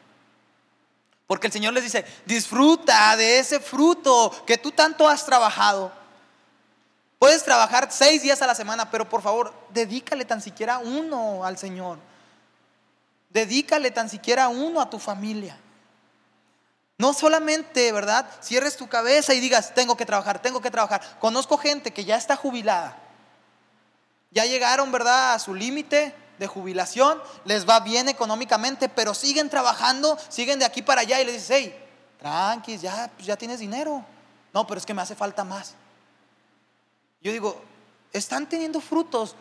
Porque 1.28 1.48
el 1.48 1.54
Señor 1.54 1.74
les 1.74 1.84
dice, 1.84 2.06
disfruta 2.26 3.16
de 3.16 3.40
ese 3.40 3.60
fruto 3.60 4.32
que 4.46 4.58
tú 4.58 4.72
tanto 4.72 5.08
has 5.08 5.26
trabajado. 5.26 5.92
Puedes 7.18 7.44
trabajar 7.44 7.88
seis 7.92 8.22
días 8.22 8.42
a 8.42 8.48
la 8.48 8.54
semana, 8.54 8.92
pero 8.92 9.10
por 9.10 9.22
favor, 9.22 9.54
dedícale 9.72 10.26
tan 10.26 10.42
siquiera 10.42 10.78
uno 10.78 11.44
al 11.44 11.58
Señor. 11.58 11.98
Dedícale 13.30 13.90
tan 13.92 14.10
siquiera 14.10 14.50
uno 14.50 14.80
a 14.80 14.90
tu 14.90 15.00
familia. 15.00 15.58
No 16.98 17.14
solamente, 17.14 17.92
¿verdad? 17.92 18.30
Cierres 18.42 18.78
tu 18.78 18.88
cabeza 18.88 19.34
y 19.34 19.40
digas, 19.40 19.74
tengo 19.74 19.98
que 19.98 20.06
trabajar, 20.06 20.42
tengo 20.42 20.62
que 20.62 20.72
trabajar. 20.72 21.02
Conozco 21.20 21.58
gente 21.58 21.92
que 21.92 22.06
ya 22.06 22.16
está 22.16 22.36
jubilada. 22.36 22.98
Ya 24.32 24.46
llegaron, 24.46 24.92
¿verdad? 24.92 25.34
A 25.34 25.40
su 25.40 25.56
límite 25.56 26.14
de 26.38 26.48
jubilación, 26.48 27.22
les 27.46 27.68
va 27.68 27.80
bien 27.80 28.10
económicamente, 28.10 28.90
pero 28.90 29.14
siguen 29.14 29.50
trabajando, 29.50 30.18
siguen 30.30 30.60
de 30.60 30.66
aquí 30.66 30.82
para 30.82 31.02
allá 31.02 31.22
y 31.22 31.26
les 31.26 31.36
dices, 31.36 31.52
hey, 31.52 31.86
ya, 32.82 33.12
pues 33.16 33.28
ya 33.28 33.38
tienes 33.38 33.60
dinero. 33.60 34.04
No, 34.54 34.66
pero 34.66 34.80
es 34.80 34.86
que 34.86 34.94
me 34.94 35.02
hace 35.02 35.16
falta 35.16 35.44
más. 35.44 35.76
Yo 37.22 37.32
digo, 37.32 37.62
están 38.14 38.48
teniendo 38.48 38.80
frutos, 38.80 39.36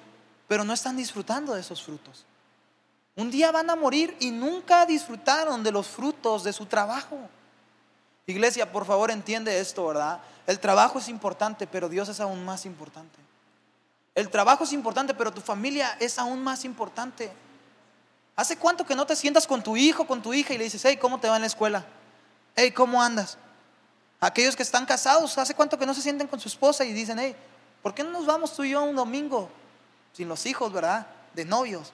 pero 0.48 0.64
no 0.64 0.72
están 0.72 0.96
disfrutando 0.96 1.54
de 1.54 1.60
esos 1.60 1.82
frutos. 1.82 2.24
Un 3.16 3.30
día 3.30 3.52
van 3.52 3.70
a 3.70 3.76
morir 3.76 4.16
y 4.18 4.30
nunca 4.30 4.84
disfrutaron 4.86 5.62
de 5.62 5.70
los 5.70 5.86
frutos 5.86 6.42
de 6.42 6.52
su 6.52 6.66
trabajo. 6.66 7.16
Iglesia, 8.26 8.72
por 8.72 8.84
favor 8.86 9.10
entiende 9.10 9.60
esto, 9.60 9.86
¿verdad? 9.86 10.20
El 10.46 10.58
trabajo 10.58 10.98
es 10.98 11.08
importante, 11.08 11.66
pero 11.66 11.88
Dios 11.88 12.08
es 12.08 12.20
aún 12.20 12.44
más 12.44 12.66
importante. 12.66 13.18
El 14.14 14.30
trabajo 14.30 14.64
es 14.64 14.72
importante, 14.72 15.14
pero 15.14 15.32
tu 15.32 15.40
familia 15.40 15.96
es 15.98 16.18
aún 16.18 16.42
más 16.42 16.64
importante. 16.64 17.32
¿Hace 18.36 18.56
cuánto 18.56 18.84
que 18.84 18.94
no 18.94 19.06
te 19.06 19.16
sientas 19.16 19.46
con 19.46 19.62
tu 19.62 19.76
hijo, 19.76 20.06
con 20.06 20.22
tu 20.22 20.32
hija 20.32 20.54
y 20.54 20.58
le 20.58 20.64
dices, 20.64 20.84
hey, 20.84 20.96
¿cómo 20.96 21.20
te 21.20 21.28
va 21.28 21.36
en 21.36 21.42
la 21.42 21.46
escuela? 21.46 21.84
Hey, 22.56 22.70
¿cómo 22.72 23.02
andas? 23.02 23.38
Aquellos 24.20 24.56
que 24.56 24.62
están 24.62 24.86
casados, 24.86 25.36
¿hace 25.38 25.54
cuánto 25.54 25.78
que 25.78 25.86
no 25.86 25.94
se 25.94 26.02
sienten 26.02 26.28
con 26.28 26.40
su 26.40 26.48
esposa 26.48 26.84
y 26.84 26.92
dicen, 26.92 27.18
hey, 27.18 27.36
¿por 27.82 27.94
qué 27.94 28.02
no 28.02 28.10
nos 28.10 28.26
vamos 28.26 28.54
tú 28.54 28.64
y 28.64 28.70
yo 28.70 28.82
un 28.82 28.96
domingo? 28.96 29.50
Sin 30.12 30.28
los 30.28 30.46
hijos, 30.46 30.72
¿verdad? 30.72 31.06
De 31.34 31.44
novios. 31.44 31.92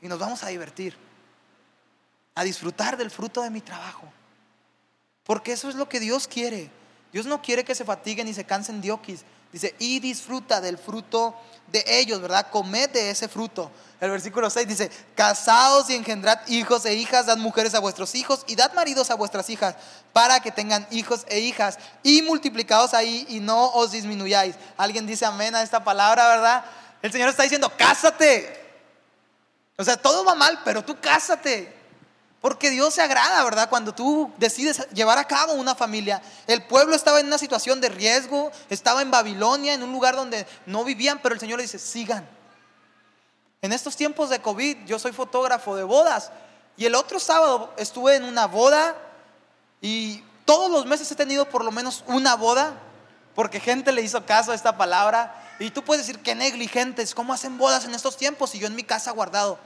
y 0.00 0.08
nos 0.08 0.18
vamos 0.18 0.42
a 0.42 0.48
divertir, 0.48 0.96
a 2.34 2.42
disfrutar 2.42 2.96
del 2.96 3.10
fruto 3.10 3.42
de 3.42 3.50
mi 3.50 3.60
trabajo. 3.60 4.12
Porque 5.24 5.52
eso 5.52 5.68
es 5.68 5.76
lo 5.76 5.88
que 5.88 6.00
Dios 6.00 6.26
quiere. 6.26 6.70
Dios 7.12 7.26
no 7.26 7.40
quiere 7.40 7.64
que 7.64 7.74
se 7.74 7.84
fatiguen 7.84 8.26
y 8.26 8.34
se 8.34 8.44
cansen 8.44 8.80
diokis. 8.80 9.24
Dice, 9.52 9.74
y 9.78 10.00
disfruta 10.00 10.60
del 10.60 10.78
fruto 10.78 11.34
de 11.68 11.84
ellos, 11.86 12.20
¿verdad? 12.20 12.48
Comed 12.50 12.90
de 12.90 13.10
ese 13.10 13.28
fruto. 13.28 13.70
El 14.00 14.10
versículo 14.10 14.48
6 14.50 14.66
dice, 14.66 14.90
casaos 15.14 15.88
y 15.90 15.94
engendrad 15.94 16.40
hijos 16.48 16.84
e 16.86 16.94
hijas, 16.94 17.26
dad 17.26 17.36
mujeres 17.36 17.74
a 17.74 17.78
vuestros 17.78 18.14
hijos 18.14 18.44
y 18.48 18.56
dad 18.56 18.72
maridos 18.72 19.10
a 19.10 19.14
vuestras 19.14 19.48
hijas, 19.50 19.76
para 20.12 20.40
que 20.40 20.50
tengan 20.50 20.86
hijos 20.90 21.24
e 21.28 21.40
hijas, 21.40 21.78
y 22.02 22.22
multiplicaos 22.22 22.94
ahí 22.94 23.26
y 23.28 23.40
no 23.40 23.66
os 23.72 23.92
disminuyáis. 23.92 24.56
Alguien 24.76 25.06
dice 25.06 25.24
amén 25.24 25.54
a 25.54 25.62
esta 25.62 25.84
palabra, 25.84 26.26
¿verdad? 26.28 26.64
El 27.02 27.12
Señor 27.12 27.28
está 27.28 27.42
diciendo, 27.42 27.70
cásate. 27.76 28.60
O 29.76 29.84
sea, 29.84 29.96
todo 29.96 30.24
va 30.24 30.34
mal, 30.34 30.60
pero 30.64 30.84
tú 30.84 30.98
cásate. 31.00 31.81
Porque 32.42 32.70
Dios 32.70 32.92
se 32.92 33.00
agrada, 33.00 33.42
¿verdad? 33.44 33.70
Cuando 33.70 33.94
tú 33.94 34.32
decides 34.36 34.88
llevar 34.92 35.16
a 35.16 35.28
cabo 35.28 35.52
una 35.52 35.76
familia. 35.76 36.20
El 36.48 36.64
pueblo 36.64 36.96
estaba 36.96 37.20
en 37.20 37.28
una 37.28 37.38
situación 37.38 37.80
de 37.80 37.88
riesgo, 37.88 38.50
estaba 38.68 39.00
en 39.00 39.12
Babilonia, 39.12 39.74
en 39.74 39.82
un 39.84 39.92
lugar 39.92 40.16
donde 40.16 40.44
no 40.66 40.82
vivían, 40.82 41.20
pero 41.22 41.34
el 41.34 41.40
Señor 41.40 41.58
le 41.58 41.62
dice, 41.62 41.78
sigan. 41.78 42.28
En 43.62 43.72
estos 43.72 43.94
tiempos 43.94 44.28
de 44.28 44.42
COVID, 44.42 44.78
yo 44.86 44.98
soy 44.98 45.12
fotógrafo 45.12 45.76
de 45.76 45.84
bodas. 45.84 46.32
Y 46.76 46.84
el 46.84 46.96
otro 46.96 47.20
sábado 47.20 47.72
estuve 47.76 48.16
en 48.16 48.24
una 48.24 48.48
boda 48.48 48.96
y 49.80 50.24
todos 50.44 50.68
los 50.68 50.84
meses 50.84 51.12
he 51.12 51.14
tenido 51.14 51.48
por 51.48 51.64
lo 51.64 51.70
menos 51.70 52.02
una 52.08 52.34
boda, 52.34 52.74
porque 53.36 53.60
gente 53.60 53.92
le 53.92 54.02
hizo 54.02 54.26
caso 54.26 54.50
a 54.50 54.56
esta 54.56 54.76
palabra. 54.76 55.32
Y 55.60 55.70
tú 55.70 55.84
puedes 55.84 56.04
decir, 56.04 56.20
qué 56.20 56.34
negligentes, 56.34 57.14
¿cómo 57.14 57.32
hacen 57.32 57.56
bodas 57.56 57.84
en 57.84 57.94
estos 57.94 58.16
tiempos? 58.16 58.52
Y 58.56 58.58
yo 58.58 58.66
en 58.66 58.74
mi 58.74 58.82
casa 58.82 59.12
guardado. 59.12 59.60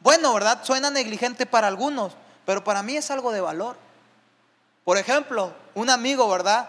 Bueno, 0.00 0.32
¿verdad? 0.32 0.64
Suena 0.64 0.90
negligente 0.90 1.46
para 1.46 1.66
algunos, 1.66 2.12
pero 2.46 2.62
para 2.62 2.82
mí 2.82 2.96
es 2.96 3.10
algo 3.10 3.32
de 3.32 3.40
valor. 3.40 3.76
Por 4.84 4.96
ejemplo, 4.96 5.52
un 5.74 5.90
amigo, 5.90 6.28
¿verdad? 6.28 6.68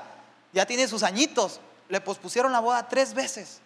Ya 0.52 0.66
tiene 0.66 0.88
sus 0.88 1.04
añitos, 1.04 1.60
le 1.88 2.02
pospusieron 2.02 2.52
la 2.52 2.60
boda 2.60 2.88
tres 2.88 3.14
veces. 3.14 3.60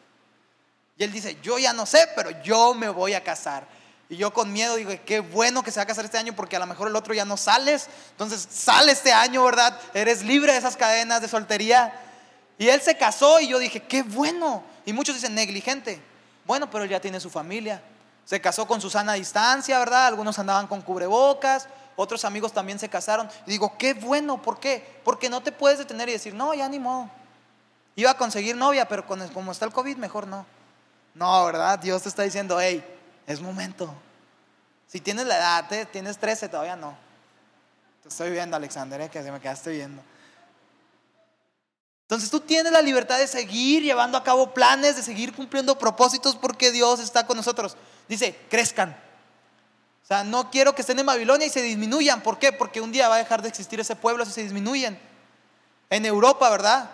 Y 0.98 1.04
él 1.04 1.12
dice, 1.12 1.38
yo 1.42 1.58
ya 1.58 1.74
no 1.74 1.86
sé, 1.86 2.08
pero 2.16 2.30
yo 2.44 2.74
me 2.74 2.90
voy 2.90 3.14
a 3.14 3.24
casar. 3.24 3.66
Y 4.10 4.18
yo 4.18 4.32
con 4.32 4.54
miedo 4.54 4.76
digo, 4.76 4.92
qué 5.06 5.22
bueno 5.22 5.64
que 5.64 5.72
se 5.72 5.80
va 5.80 5.84
a 5.84 5.88
casar 5.88 6.06
este 6.06 6.18
año 6.18 6.36
porque 6.36 6.56
a 6.56 6.60
lo 6.60 6.68
mejor 6.68 6.88
el 6.88 6.96
otro 6.96 7.14
ya 7.14 7.26
no 7.26 7.38
sales. 7.38 7.88
Entonces 8.12 8.48
sale 8.48 8.92
este 8.92 9.12
año, 9.12 9.44
¿verdad? 9.44 9.80
Eres 9.94 10.22
libre 10.24 10.52
de 10.52 10.60
esas 10.60 10.78
cadenas 10.78 11.22
de 11.22 11.28
soltería. 11.28 12.00
Y 12.60 12.68
él 12.68 12.82
se 12.82 12.96
casó 12.96 13.40
y 13.40 13.48
yo 13.48 13.58
dije, 13.58 13.82
qué 13.82 14.04
bueno. 14.04 14.64
Y 14.86 14.94
muchos 14.94 15.16
dicen, 15.16 15.34
negligente. 15.34 16.00
Bueno, 16.46 16.70
pero 16.70 16.84
él 16.84 16.90
ya 16.90 17.00
tiene 17.00 17.20
su 17.20 17.30
familia. 17.30 17.82
Se 18.26 18.40
casó 18.42 18.68
con 18.68 18.82
Susana 18.82 19.14
a 19.14 19.16
distancia, 19.16 19.80
¿verdad? 19.80 20.08
Algunos 20.08 20.40
andaban 20.40 20.68
con 20.68 20.82
cubrebocas, 20.82 21.68
otros 21.96 22.26
amigos 22.26 22.54
también 22.54 22.80
se 22.80 22.90
casaron. 22.90 23.30
Y 23.46 23.52
digo, 23.52 23.78
qué 23.78 23.94
bueno, 23.94 24.42
¿por 24.42 24.60
qué? 24.60 25.02
Porque 25.04 25.30
no 25.30 25.42
te 25.42 25.52
puedes 25.52 25.78
detener 25.78 26.10
y 26.10 26.14
decir, 26.14 26.34
no, 26.34 26.54
ya 26.54 26.68
ni 26.70 26.80
modo. 26.80 27.10
Iba 27.96 28.12
a 28.12 28.18
conseguir 28.18 28.56
novia, 28.56 28.88
pero 28.88 29.06
como 29.06 29.52
está 29.52 29.66
el 29.66 29.74
COVID, 29.74 29.98
mejor 29.98 30.28
no. 30.28 30.46
No, 31.14 31.46
¿verdad? 31.46 31.78
Dios 31.80 32.02
te 32.02 32.10
está 32.10 32.24
diciendo, 32.24 32.60
hey, 32.60 32.84
es 33.28 33.40
momento. 33.40 33.94
Si 34.88 35.00
tienes 35.00 35.26
la 35.26 35.38
edad, 35.38 35.74
¿eh? 35.74 35.86
tienes 35.86 36.18
13, 36.18 36.50
todavía 36.50 36.76
no. 36.76 36.96
Te 38.02 38.10
estoy 38.10 38.32
viendo, 38.32 38.58
Alexander, 38.58 39.02
¿eh? 39.02 39.10
que 39.10 39.22
se 39.22 39.32
me 39.32 39.40
quedaste 39.40 39.72
viendo. 39.72 40.02
Entonces 42.04 42.30
tú 42.30 42.40
tienes 42.40 42.72
la 42.72 42.82
libertad 42.82 43.18
de 43.18 43.28
seguir 43.28 43.82
llevando 43.82 44.18
a 44.18 44.24
cabo 44.24 44.54
planes, 44.54 44.96
de 44.96 45.04
seguir 45.04 45.34
cumpliendo 45.34 45.78
propósitos 45.78 46.36
porque 46.36 46.72
Dios 46.72 47.00
está 47.00 47.26
con 47.26 47.38
nosotros. 47.38 47.78
Dice, 48.08 48.38
crezcan. 48.50 48.96
O 50.04 50.06
sea, 50.06 50.24
no 50.24 50.52
quiero 50.52 50.76
que 50.76 50.82
estén 50.82 51.00
en 51.00 51.06
Babilonia 51.06 51.48
y 51.48 51.50
se 51.50 51.62
disminuyan. 51.62 52.22
¿Por 52.22 52.38
qué? 52.38 52.52
Porque 52.52 52.82
un 52.82 52.92
día 52.92 53.08
va 53.08 53.16
a 53.16 53.20
dejar 53.20 53.42
de 53.42 53.48
existir 53.48 53.80
ese 53.80 53.96
pueblo 53.96 54.26
si 54.26 54.32
se 54.32 54.44
disminuyen. 54.44 55.00
En 55.90 56.06
Europa, 56.06 56.50
¿verdad? 56.50 56.90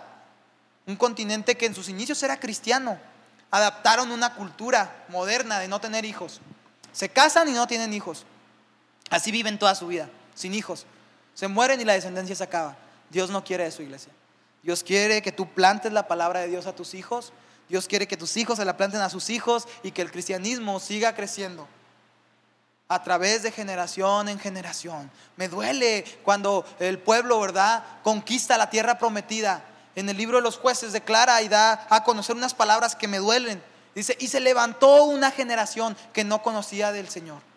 Un 0.85 0.95
continente 0.95 1.55
que 1.55 1.65
en 1.65 1.73
sus 1.73 1.89
inicios 1.89 2.21
era 2.21 2.39
cristiano. 2.39 2.99
Adaptaron 3.51 4.11
una 4.11 4.35
cultura 4.35 5.05
moderna 5.09 5.59
de 5.59 5.67
no 5.67 5.81
tener 5.81 6.05
hijos. 6.05 6.39
Se 6.91 7.09
casan 7.09 7.47
y 7.47 7.53
no 7.53 7.65
tienen 7.65 7.93
hijos. 7.93 8.25
Así 9.09 9.31
viven 9.31 9.57
toda 9.57 9.73
su 9.73 9.87
vida, 9.87 10.09
sin 10.35 10.53
hijos. 10.53 10.85
Se 11.33 11.47
mueren 11.47 11.81
y 11.81 11.85
la 11.85 11.93
descendencia 11.93 12.35
se 12.35 12.43
acaba. 12.43 12.77
Dios 13.09 13.31
no 13.31 13.43
quiere 13.43 13.65
eso, 13.65 13.81
iglesia. 13.81 14.11
Dios 14.61 14.83
quiere 14.83 15.21
que 15.21 15.31
tú 15.31 15.47
plantes 15.51 15.91
la 15.93 16.07
palabra 16.07 16.41
de 16.41 16.47
Dios 16.47 16.67
a 16.67 16.75
tus 16.75 16.93
hijos. 16.93 17.33
Dios 17.69 17.87
quiere 17.87 18.07
que 18.07 18.17
tus 18.17 18.35
hijos 18.35 18.57
se 18.57 18.65
la 18.65 18.75
planten 18.75 18.99
a 18.99 19.09
sus 19.09 19.29
hijos 19.29 19.67
y 19.83 19.91
que 19.91 20.01
el 20.01 20.11
cristianismo 20.11 20.79
siga 20.79 21.15
creciendo 21.15 21.67
a 22.87 23.03
través 23.03 23.43
de 23.43 23.51
generación 23.51 24.27
en 24.27 24.39
generación. 24.39 25.11
Me 25.37 25.47
duele 25.47 26.03
cuando 26.23 26.65
el 26.79 26.97
pueblo, 26.97 27.39
¿verdad?, 27.39 27.83
conquista 28.03 28.57
la 28.57 28.71
tierra 28.71 28.97
prometida. 28.97 29.63
En 29.95 30.09
el 30.09 30.17
libro 30.17 30.37
de 30.37 30.43
los 30.43 30.57
jueces 30.57 30.91
declara 30.91 31.41
y 31.43 31.47
da 31.47 31.85
a 31.91 32.03
conocer 32.03 32.35
unas 32.35 32.55
palabras 32.55 32.95
que 32.95 33.07
me 33.07 33.19
duelen. 33.19 33.61
Dice, 33.93 34.17
y 34.19 34.27
se 34.27 34.39
levantó 34.39 35.03
una 35.03 35.29
generación 35.29 35.95
que 36.13 36.23
no 36.23 36.41
conocía 36.41 36.91
del 36.91 37.09
Señor. 37.09 37.48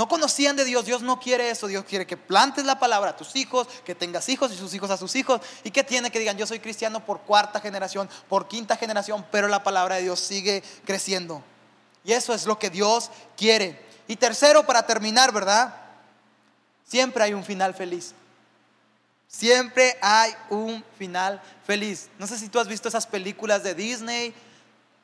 No 0.00 0.08
conocían 0.08 0.56
de 0.56 0.64
Dios, 0.64 0.86
Dios 0.86 1.02
no 1.02 1.20
quiere 1.20 1.50
eso, 1.50 1.66
Dios 1.66 1.84
quiere 1.84 2.06
que 2.06 2.16
plantes 2.16 2.64
la 2.64 2.78
palabra 2.78 3.10
a 3.10 3.16
tus 3.18 3.36
hijos, 3.36 3.68
que 3.84 3.94
tengas 3.94 4.30
hijos 4.30 4.50
y 4.50 4.56
sus 4.56 4.72
hijos 4.72 4.88
a 4.88 4.96
sus 4.96 5.14
hijos, 5.14 5.42
y 5.62 5.70
que 5.70 5.84
tiene 5.84 6.10
que 6.10 6.18
digan, 6.18 6.38
yo 6.38 6.46
soy 6.46 6.58
cristiano 6.58 7.04
por 7.04 7.20
cuarta 7.20 7.60
generación, 7.60 8.08
por 8.26 8.48
quinta 8.48 8.78
generación, 8.78 9.26
pero 9.30 9.46
la 9.46 9.62
palabra 9.62 9.96
de 9.96 10.04
Dios 10.04 10.18
sigue 10.18 10.62
creciendo. 10.86 11.44
Y 12.02 12.12
eso 12.12 12.32
es 12.32 12.46
lo 12.46 12.58
que 12.58 12.70
Dios 12.70 13.10
quiere. 13.36 13.78
Y 14.08 14.16
tercero, 14.16 14.64
para 14.64 14.86
terminar, 14.86 15.32
¿verdad? 15.32 15.74
Siempre 16.88 17.22
hay 17.22 17.34
un 17.34 17.44
final 17.44 17.74
feliz. 17.74 18.14
Siempre 19.28 19.98
hay 20.00 20.32
un 20.48 20.82
final 20.98 21.42
feliz. 21.66 22.08
No 22.18 22.26
sé 22.26 22.38
si 22.38 22.48
tú 22.48 22.58
has 22.58 22.68
visto 22.68 22.88
esas 22.88 23.06
películas 23.06 23.62
de 23.62 23.74
Disney 23.74 24.32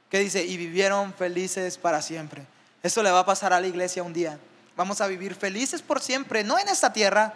que 0.08 0.20
dice, 0.20 0.42
y 0.42 0.56
vivieron 0.56 1.12
felices 1.12 1.76
para 1.76 2.00
siempre. 2.00 2.46
Eso 2.82 3.02
le 3.02 3.10
va 3.10 3.18
a 3.18 3.26
pasar 3.26 3.52
a 3.52 3.60
la 3.60 3.66
iglesia 3.66 4.02
un 4.02 4.14
día 4.14 4.38
vamos 4.76 5.00
a 5.00 5.06
vivir 5.06 5.34
felices 5.34 5.82
por 5.82 6.00
siempre, 6.00 6.44
no 6.44 6.58
en 6.58 6.68
esta 6.68 6.92
tierra, 6.92 7.34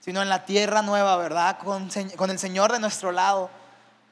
sino 0.00 0.22
en 0.22 0.28
la 0.28 0.44
tierra 0.44 0.82
nueva, 0.82 1.16
¿verdad? 1.16 1.58
Con, 1.58 1.90
el 2.30 2.38
Señor 2.38 2.72
de 2.72 2.78
nuestro 2.78 3.10
lado, 3.10 3.50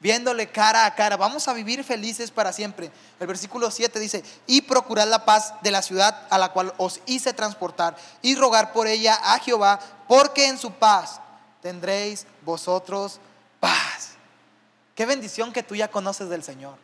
viéndole 0.01 0.49
cara 0.49 0.85
a 0.85 0.95
cara. 0.95 1.15
Vamos 1.15 1.47
a 1.47 1.53
vivir 1.53 1.83
felices 1.83 2.31
para 2.31 2.51
siempre. 2.51 2.91
El 3.19 3.27
versículo 3.27 3.71
7 3.71 3.99
dice, 3.99 4.23
y 4.47 4.61
procurad 4.61 5.07
la 5.07 5.23
paz 5.23 5.53
de 5.61 5.71
la 5.71 5.81
ciudad 5.81 6.27
a 6.29 6.37
la 6.37 6.49
cual 6.49 6.73
os 6.77 6.99
hice 7.05 7.33
transportar, 7.33 7.95
y 8.21 8.35
rogar 8.35 8.73
por 8.73 8.87
ella 8.87 9.17
a 9.23 9.39
Jehová, 9.39 9.79
porque 10.07 10.47
en 10.47 10.57
su 10.57 10.71
paz 10.71 11.21
tendréis 11.61 12.25
vosotros 12.41 13.19
paz. 13.59 14.15
Qué 14.95 15.05
bendición 15.05 15.53
que 15.53 15.63
tú 15.63 15.75
ya 15.75 15.89
conoces 15.89 16.29
del 16.29 16.43
Señor. 16.43 16.77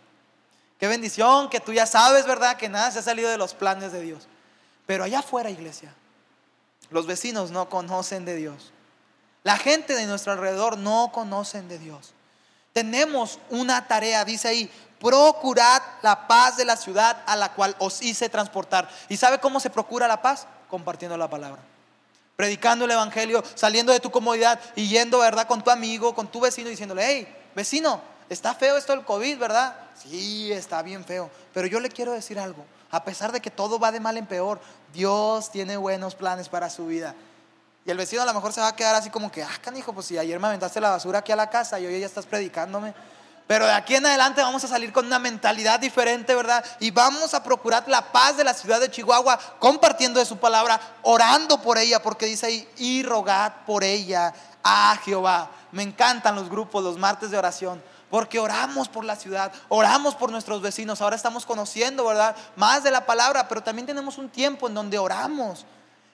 Qué 0.79 0.87
bendición 0.87 1.49
que 1.49 1.59
tú 1.59 1.73
ya 1.73 1.85
sabes, 1.85 2.25
¿verdad? 2.25 2.57
Que 2.57 2.69
nada 2.69 2.91
se 2.91 2.99
ha 2.99 3.03
salido 3.03 3.29
de 3.29 3.37
los 3.37 3.53
planes 3.53 3.91
de 3.91 4.01
Dios. 4.01 4.27
Pero 4.85 5.03
allá 5.03 5.19
afuera, 5.19 5.49
iglesia, 5.49 5.93
los 6.89 7.07
vecinos 7.07 7.51
no 7.51 7.69
conocen 7.69 8.25
de 8.25 8.35
Dios. 8.35 8.71
La 9.43 9.57
gente 9.57 9.95
de 9.95 10.05
nuestro 10.05 10.33
alrededor 10.33 10.77
no 10.77 11.11
conocen 11.13 11.67
de 11.67 11.79
Dios. 11.79 12.13
Tenemos 12.73 13.39
una 13.49 13.87
tarea, 13.87 14.23
dice 14.23 14.47
ahí, 14.47 14.71
procurad 14.99 15.81
la 16.01 16.27
paz 16.27 16.57
de 16.57 16.65
la 16.65 16.77
ciudad 16.77 17.23
a 17.25 17.35
la 17.35 17.53
cual 17.53 17.75
os 17.79 18.01
hice 18.01 18.29
transportar. 18.29 18.89
¿Y 19.09 19.17
sabe 19.17 19.39
cómo 19.39 19.59
se 19.59 19.69
procura 19.69 20.07
la 20.07 20.21
paz? 20.21 20.47
Compartiendo 20.69 21.17
la 21.17 21.29
palabra. 21.29 21.61
Predicando 22.35 22.85
el 22.85 22.91
Evangelio, 22.91 23.43
saliendo 23.55 23.91
de 23.91 23.99
tu 23.99 24.11
comodidad 24.11 24.59
y 24.75 24.87
yendo, 24.87 25.19
¿verdad? 25.19 25.47
Con 25.47 25.63
tu 25.63 25.69
amigo, 25.69 26.15
con 26.15 26.27
tu 26.27 26.39
vecino, 26.39 26.69
diciéndole, 26.69 27.05
hey, 27.05 27.35
vecino, 27.55 28.01
está 28.29 28.53
feo 28.53 28.77
esto 28.77 28.93
del 28.93 29.05
COVID, 29.05 29.37
¿verdad? 29.37 29.75
Sí, 29.95 30.51
está 30.51 30.81
bien 30.81 31.03
feo. 31.03 31.29
Pero 31.53 31.67
yo 31.67 31.79
le 31.79 31.89
quiero 31.89 32.13
decir 32.13 32.39
algo 32.39 32.65
a 32.91 33.03
pesar 33.03 33.31
de 33.31 33.39
que 33.39 33.49
todo 33.49 33.79
va 33.79 33.91
de 33.91 33.99
mal 33.99 34.17
en 34.17 34.25
peor, 34.25 34.59
Dios 34.93 35.49
tiene 35.49 35.77
buenos 35.77 36.13
planes 36.13 36.49
para 36.49 36.69
su 36.69 36.87
vida. 36.87 37.15
Y 37.85 37.89
el 37.89 37.97
vecino 37.97 38.21
a 38.21 38.25
lo 38.25 38.33
mejor 38.33 38.53
se 38.53 38.61
va 38.61 38.67
a 38.67 38.75
quedar 38.75 38.93
así 38.95 39.09
como 39.09 39.31
que, 39.31 39.41
ah, 39.41 39.49
canijo, 39.61 39.93
pues 39.93 40.05
si 40.05 40.17
ayer 40.17 40.39
me 40.39 40.47
aventaste 40.47 40.81
la 40.81 40.91
basura 40.91 41.19
aquí 41.19 41.31
a 41.31 41.35
la 41.35 41.49
casa 41.49 41.79
y 41.79 41.85
hoy 41.85 41.99
ya 41.99 42.05
estás 42.05 42.25
predicándome. 42.25 42.93
Pero 43.47 43.65
de 43.65 43.73
aquí 43.73 43.95
en 43.95 44.05
adelante 44.05 44.41
vamos 44.41 44.63
a 44.63 44.67
salir 44.67 44.93
con 44.93 45.05
una 45.05 45.19
mentalidad 45.19 45.79
diferente, 45.79 46.35
¿verdad? 46.35 46.63
Y 46.79 46.91
vamos 46.91 47.33
a 47.33 47.43
procurar 47.43 47.83
la 47.87 48.11
paz 48.11 48.37
de 48.37 48.43
la 48.43 48.53
ciudad 48.53 48.79
de 48.79 48.91
Chihuahua, 48.91 49.39
compartiendo 49.59 50.19
de 50.19 50.25
su 50.25 50.37
palabra, 50.37 50.79
orando 51.01 51.61
por 51.61 51.77
ella, 51.77 52.01
porque 52.01 52.27
dice 52.27 52.45
ahí, 52.45 52.69
y 52.77 53.03
rogad 53.03 53.51
por 53.65 53.83
ella 53.83 54.33
a 54.63 54.97
Jehová. 55.03 55.49
Me 55.71 55.83
encantan 55.83 56.35
los 56.35 56.49
grupos, 56.49 56.83
los 56.83 56.97
martes 56.97 57.31
de 57.31 57.37
oración 57.37 57.81
porque 58.11 58.37
oramos 58.37 58.89
por 58.89 59.05
la 59.05 59.15
ciudad, 59.15 59.51
oramos 59.69 60.13
por 60.13 60.31
nuestros 60.31 60.61
vecinos, 60.61 61.01
ahora 61.01 61.15
estamos 61.15 61.45
conociendo, 61.45 62.05
¿verdad? 62.05 62.35
Más 62.57 62.83
de 62.83 62.91
la 62.91 63.05
palabra, 63.05 63.47
pero 63.47 63.63
también 63.63 63.87
tenemos 63.87 64.17
un 64.17 64.29
tiempo 64.29 64.67
en 64.67 64.75
donde 64.75 64.99
oramos. 64.99 65.65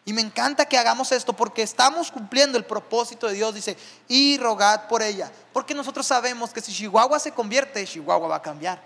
Y 0.05 0.13
me 0.13 0.21
encanta 0.21 0.65
que 0.65 0.77
hagamos 0.77 1.11
esto 1.11 1.33
porque 1.33 1.63
estamos 1.63 2.11
cumpliendo 2.11 2.57
el 2.57 2.63
propósito 2.63 3.27
de 3.27 3.33
Dios, 3.33 3.53
dice, 3.53 3.75
y 4.07 4.37
rogad 4.37 4.87
por 4.87 5.01
ella. 5.01 5.29
Porque 5.51 5.73
nosotros 5.73 6.05
sabemos 6.07 6.53
que 6.53 6.61
si 6.61 6.71
Chihuahua 6.71 7.19
se 7.19 7.33
convierte, 7.33 7.85
Chihuahua 7.85 8.27
va 8.27 8.35
a 8.37 8.41
cambiar. 8.41 8.79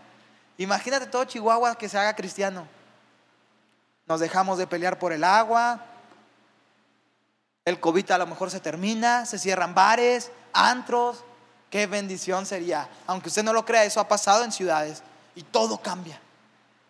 Imagínate 0.57 1.05
todo 1.05 1.25
Chihuahua 1.25 1.75
que 1.75 1.89
se 1.89 1.97
haga 1.97 2.15
cristiano. 2.15 2.65
Nos 4.07 4.19
dejamos 4.19 4.57
de 4.57 4.65
pelear 4.65 4.97
por 4.97 5.11
el 5.11 5.23
agua. 5.23 5.85
El 7.65 7.79
COVID 7.79 8.09
a 8.11 8.17
lo 8.17 8.25
mejor 8.25 8.49
se 8.49 8.59
termina, 8.59 9.25
se 9.25 9.37
cierran 9.37 9.75
bares, 9.75 10.31
antros. 10.53 11.23
Qué 11.71 11.87
bendición 11.87 12.45
sería. 12.45 12.87
Aunque 13.07 13.29
usted 13.29 13.43
no 13.43 13.53
lo 13.53 13.65
crea, 13.65 13.85
eso 13.85 14.01
ha 14.01 14.07
pasado 14.07 14.43
en 14.43 14.51
ciudades 14.51 15.01
y 15.33 15.41
todo 15.41 15.77
cambia. 15.77 16.19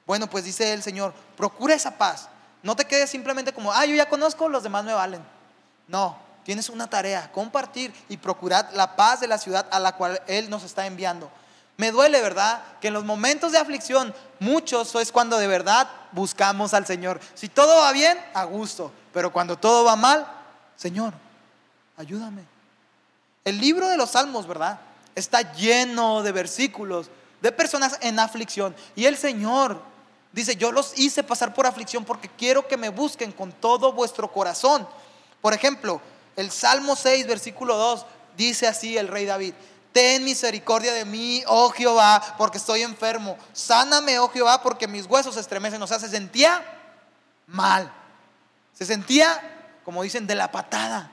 Bueno, 0.07 0.27
pues 0.27 0.43
dice 0.43 0.73
el 0.73 0.81
Señor, 0.81 1.13
procura 1.37 1.75
esa 1.75 1.97
paz. 1.97 2.27
No 2.63 2.75
te 2.75 2.85
quedes 2.85 3.09
simplemente 3.09 3.53
como, 3.53 3.71
ah, 3.71 3.85
yo 3.85 3.95
ya 3.95 4.09
conozco, 4.09 4.49
los 4.49 4.63
demás 4.63 4.83
me 4.83 4.91
valen. 4.91 5.21
No, 5.87 6.17
tienes 6.43 6.67
una 6.67 6.89
tarea, 6.89 7.31
compartir 7.31 7.93
y 8.09 8.17
procurar 8.17 8.71
la 8.73 8.95
paz 8.95 9.19
de 9.19 9.27
la 9.27 9.37
ciudad 9.37 9.67
a 9.71 9.79
la 9.79 9.95
cual 9.95 10.19
Él 10.25 10.49
nos 10.49 10.63
está 10.63 10.87
enviando. 10.87 11.29
Me 11.77 11.91
duele, 11.91 12.19
¿verdad? 12.19 12.61
Que 12.81 12.87
en 12.87 12.95
los 12.95 13.05
momentos 13.05 13.51
de 13.51 13.59
aflicción, 13.59 14.13
muchos 14.39 14.93
es 14.95 15.11
cuando 15.11 15.37
de 15.37 15.47
verdad 15.47 15.87
buscamos 16.11 16.73
al 16.73 16.87
Señor. 16.87 17.19
Si 17.35 17.49
todo 17.49 17.81
va 17.81 17.91
bien, 17.91 18.17
a 18.33 18.45
gusto. 18.45 18.91
Pero 19.13 19.31
cuando 19.31 19.57
todo 19.57 19.83
va 19.83 19.95
mal, 19.95 20.27
Señor, 20.75 21.13
ayúdame. 21.97 22.50
El 23.43 23.59
libro 23.59 23.89
de 23.89 23.97
los 23.97 24.11
Salmos, 24.11 24.47
¿verdad? 24.47 24.79
Está 25.15 25.53
lleno 25.53 26.21
de 26.23 26.31
versículos 26.31 27.09
de 27.41 27.51
personas 27.51 27.97
en 28.01 28.19
aflicción. 28.19 28.75
Y 28.95 29.05
el 29.05 29.17
Señor 29.17 29.81
dice, 30.31 30.55
yo 30.55 30.71
los 30.71 30.97
hice 30.97 31.23
pasar 31.23 31.53
por 31.53 31.65
aflicción 31.65 32.05
porque 32.05 32.29
quiero 32.29 32.67
que 32.67 32.77
me 32.77 32.89
busquen 32.89 33.31
con 33.31 33.51
todo 33.51 33.93
vuestro 33.93 34.31
corazón. 34.31 34.87
Por 35.41 35.53
ejemplo, 35.53 36.01
el 36.35 36.51
Salmo 36.51 36.95
6, 36.95 37.27
versículo 37.27 37.75
2, 37.77 38.05
dice 38.37 38.67
así 38.67 38.97
el 38.97 39.07
rey 39.07 39.25
David, 39.25 39.53
ten 39.91 40.23
misericordia 40.23 40.93
de 40.93 41.03
mí, 41.03 41.43
oh 41.47 41.69
Jehová, 41.71 42.35
porque 42.37 42.59
estoy 42.59 42.83
enfermo. 42.83 43.37
Sáname, 43.53 44.19
oh 44.19 44.29
Jehová, 44.29 44.61
porque 44.61 44.87
mis 44.87 45.07
huesos 45.07 45.33
se 45.33 45.41
estremecen. 45.41 45.81
O 45.81 45.87
sea, 45.87 45.99
se 45.99 46.09
sentía 46.09 46.63
mal. 47.47 47.91
Se 48.73 48.85
sentía, 48.85 49.79
como 49.83 50.03
dicen, 50.03 50.27
de 50.27 50.35
la 50.35 50.51
patada. 50.51 51.11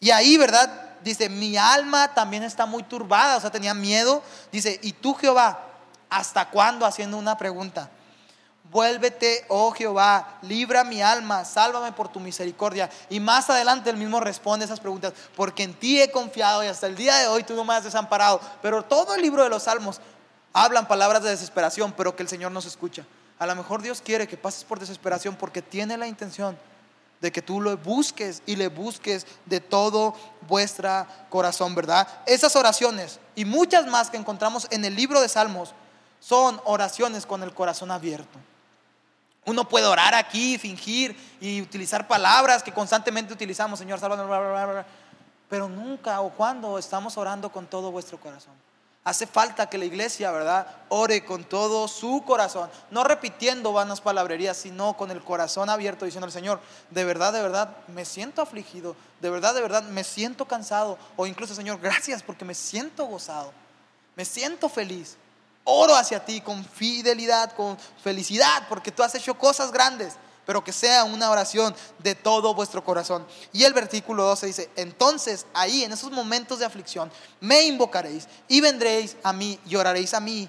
Y 0.00 0.10
ahí, 0.10 0.36
¿verdad? 0.36 0.89
Dice, 1.02 1.28
mi 1.28 1.56
alma 1.56 2.14
también 2.14 2.42
está 2.42 2.66
muy 2.66 2.82
turbada, 2.82 3.36
o 3.36 3.40
sea, 3.40 3.50
tenía 3.50 3.74
miedo. 3.74 4.22
Dice, 4.52 4.78
¿y 4.82 4.92
tú 4.92 5.14
Jehová? 5.14 5.60
¿Hasta 6.08 6.48
cuándo? 6.50 6.86
Haciendo 6.86 7.16
una 7.16 7.36
pregunta. 7.36 7.90
Vuélvete, 8.70 9.44
oh 9.48 9.72
Jehová, 9.72 10.38
libra 10.42 10.84
mi 10.84 11.02
alma, 11.02 11.44
sálvame 11.44 11.90
por 11.90 12.08
tu 12.08 12.20
misericordia. 12.20 12.88
Y 13.08 13.18
más 13.18 13.50
adelante 13.50 13.90
él 13.90 13.96
mismo 13.96 14.20
responde 14.20 14.64
esas 14.64 14.78
preguntas, 14.78 15.12
porque 15.34 15.64
en 15.64 15.74
ti 15.74 16.00
he 16.00 16.12
confiado 16.12 16.62
y 16.62 16.68
hasta 16.68 16.86
el 16.86 16.94
día 16.94 17.16
de 17.16 17.26
hoy 17.26 17.42
tú 17.42 17.54
no 17.54 17.64
me 17.64 17.74
has 17.74 17.82
desamparado. 17.82 18.40
Pero 18.62 18.84
todo 18.84 19.16
el 19.16 19.22
libro 19.22 19.42
de 19.42 19.48
los 19.48 19.64
salmos 19.64 20.00
hablan 20.52 20.86
palabras 20.86 21.22
de 21.24 21.30
desesperación, 21.30 21.92
pero 21.96 22.14
que 22.14 22.22
el 22.22 22.28
Señor 22.28 22.52
nos 22.52 22.64
escucha. 22.64 23.04
A 23.40 23.46
lo 23.46 23.56
mejor 23.56 23.82
Dios 23.82 24.02
quiere 24.02 24.28
que 24.28 24.36
pases 24.36 24.62
por 24.62 24.78
desesperación 24.78 25.34
porque 25.34 25.62
tiene 25.62 25.96
la 25.96 26.06
intención 26.06 26.56
de 27.20 27.30
que 27.30 27.42
tú 27.42 27.60
lo 27.60 27.76
busques 27.76 28.42
y 28.46 28.56
le 28.56 28.68
busques 28.68 29.26
de 29.46 29.60
todo 29.60 30.14
vuestra 30.48 31.26
corazón, 31.28 31.74
¿verdad? 31.74 32.08
Esas 32.26 32.56
oraciones 32.56 33.20
y 33.34 33.44
muchas 33.44 33.86
más 33.86 34.10
que 34.10 34.16
encontramos 34.16 34.66
en 34.70 34.84
el 34.84 34.94
libro 34.94 35.20
de 35.20 35.28
Salmos 35.28 35.74
son 36.18 36.60
oraciones 36.64 37.26
con 37.26 37.42
el 37.42 37.54
corazón 37.54 37.90
abierto. 37.90 38.38
Uno 39.46 39.68
puede 39.68 39.86
orar 39.86 40.14
aquí, 40.14 40.58
fingir 40.58 41.16
y 41.40 41.62
utilizar 41.62 42.06
palabras 42.06 42.62
que 42.62 42.72
constantemente 42.72 43.32
utilizamos, 43.32 43.78
Señor, 43.78 43.98
salva, 43.98 44.84
pero 45.48 45.68
nunca 45.68 46.20
o 46.20 46.30
cuando 46.30 46.78
estamos 46.78 47.16
orando 47.16 47.50
con 47.50 47.66
todo 47.66 47.90
vuestro 47.90 48.20
corazón. 48.20 48.52
Hace 49.02 49.26
falta 49.26 49.70
que 49.70 49.78
la 49.78 49.86
iglesia, 49.86 50.30
¿verdad?, 50.30 50.66
ore 50.90 51.24
con 51.24 51.44
todo 51.44 51.88
su 51.88 52.22
corazón, 52.26 52.70
no 52.90 53.02
repitiendo 53.02 53.72
vanas 53.72 54.02
palabrerías, 54.02 54.58
sino 54.58 54.94
con 54.96 55.10
el 55.10 55.24
corazón 55.24 55.70
abierto, 55.70 56.04
diciendo 56.04 56.26
al 56.26 56.32
Señor, 56.32 56.60
de 56.90 57.04
verdad, 57.04 57.32
de 57.32 57.40
verdad, 57.40 57.76
me 57.88 58.04
siento 58.04 58.42
afligido, 58.42 58.94
de 59.20 59.30
verdad, 59.30 59.54
de 59.54 59.62
verdad, 59.62 59.84
me 59.84 60.04
siento 60.04 60.44
cansado, 60.44 60.98
o 61.16 61.26
incluso, 61.26 61.54
Señor, 61.54 61.80
gracias 61.80 62.22
porque 62.22 62.44
me 62.44 62.54
siento 62.54 63.06
gozado, 63.06 63.52
me 64.16 64.24
siento 64.26 64.68
feliz. 64.68 65.16
Oro 65.64 65.94
hacia 65.94 66.24
ti 66.24 66.40
con 66.40 66.64
fidelidad, 66.64 67.52
con 67.52 67.78
felicidad, 68.02 68.66
porque 68.68 68.90
tú 68.90 69.02
has 69.02 69.14
hecho 69.14 69.34
cosas 69.34 69.72
grandes 69.72 70.16
pero 70.50 70.64
que 70.64 70.72
sea 70.72 71.04
una 71.04 71.30
oración 71.30 71.72
de 72.00 72.16
todo 72.16 72.54
vuestro 72.54 72.82
corazón. 72.82 73.24
Y 73.52 73.62
el 73.62 73.72
versículo 73.72 74.24
12 74.24 74.46
dice, 74.46 74.70
entonces 74.74 75.46
ahí 75.54 75.84
en 75.84 75.92
esos 75.92 76.10
momentos 76.10 76.58
de 76.58 76.64
aflicción 76.64 77.08
me 77.38 77.62
invocaréis 77.62 78.26
y 78.48 78.60
vendréis 78.60 79.16
a 79.22 79.32
mí 79.32 79.60
y 79.64 79.76
oraréis 79.76 80.12
a 80.12 80.18
mí 80.18 80.48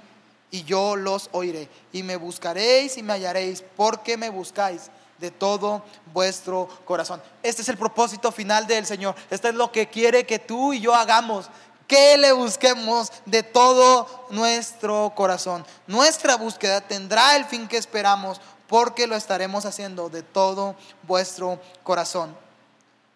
y 0.49 0.63
yo 0.63 0.95
los 0.95 1.29
oiré 1.33 1.69
y 1.93 2.01
me 2.01 2.15
buscaréis 2.15 2.97
y 2.97 3.03
me 3.03 3.13
hallaréis 3.13 3.63
porque 3.77 4.17
me 4.17 4.31
buscáis 4.31 4.89
de 5.19 5.29
todo 5.29 5.83
vuestro 6.11 6.67
corazón. 6.83 7.21
Este 7.43 7.61
es 7.61 7.69
el 7.69 7.77
propósito 7.77 8.31
final 8.31 8.65
del 8.65 8.87
Señor. 8.87 9.13
Este 9.29 9.49
es 9.49 9.53
lo 9.53 9.71
que 9.71 9.87
quiere 9.87 10.25
que 10.25 10.39
tú 10.39 10.73
y 10.73 10.81
yo 10.81 10.95
hagamos. 10.95 11.45
Que 11.87 12.17
le 12.17 12.31
busquemos 12.31 13.11
de 13.25 13.43
todo 13.43 14.25
nuestro 14.31 15.11
corazón. 15.13 15.63
Nuestra 15.85 16.37
búsqueda 16.37 16.81
tendrá 16.81 17.35
el 17.35 17.45
fin 17.45 17.67
que 17.67 17.77
esperamos 17.77 18.39
porque 18.71 19.05
lo 19.05 19.17
estaremos 19.17 19.65
haciendo 19.65 20.07
de 20.07 20.23
todo 20.23 20.77
vuestro 21.03 21.59
corazón. 21.83 22.33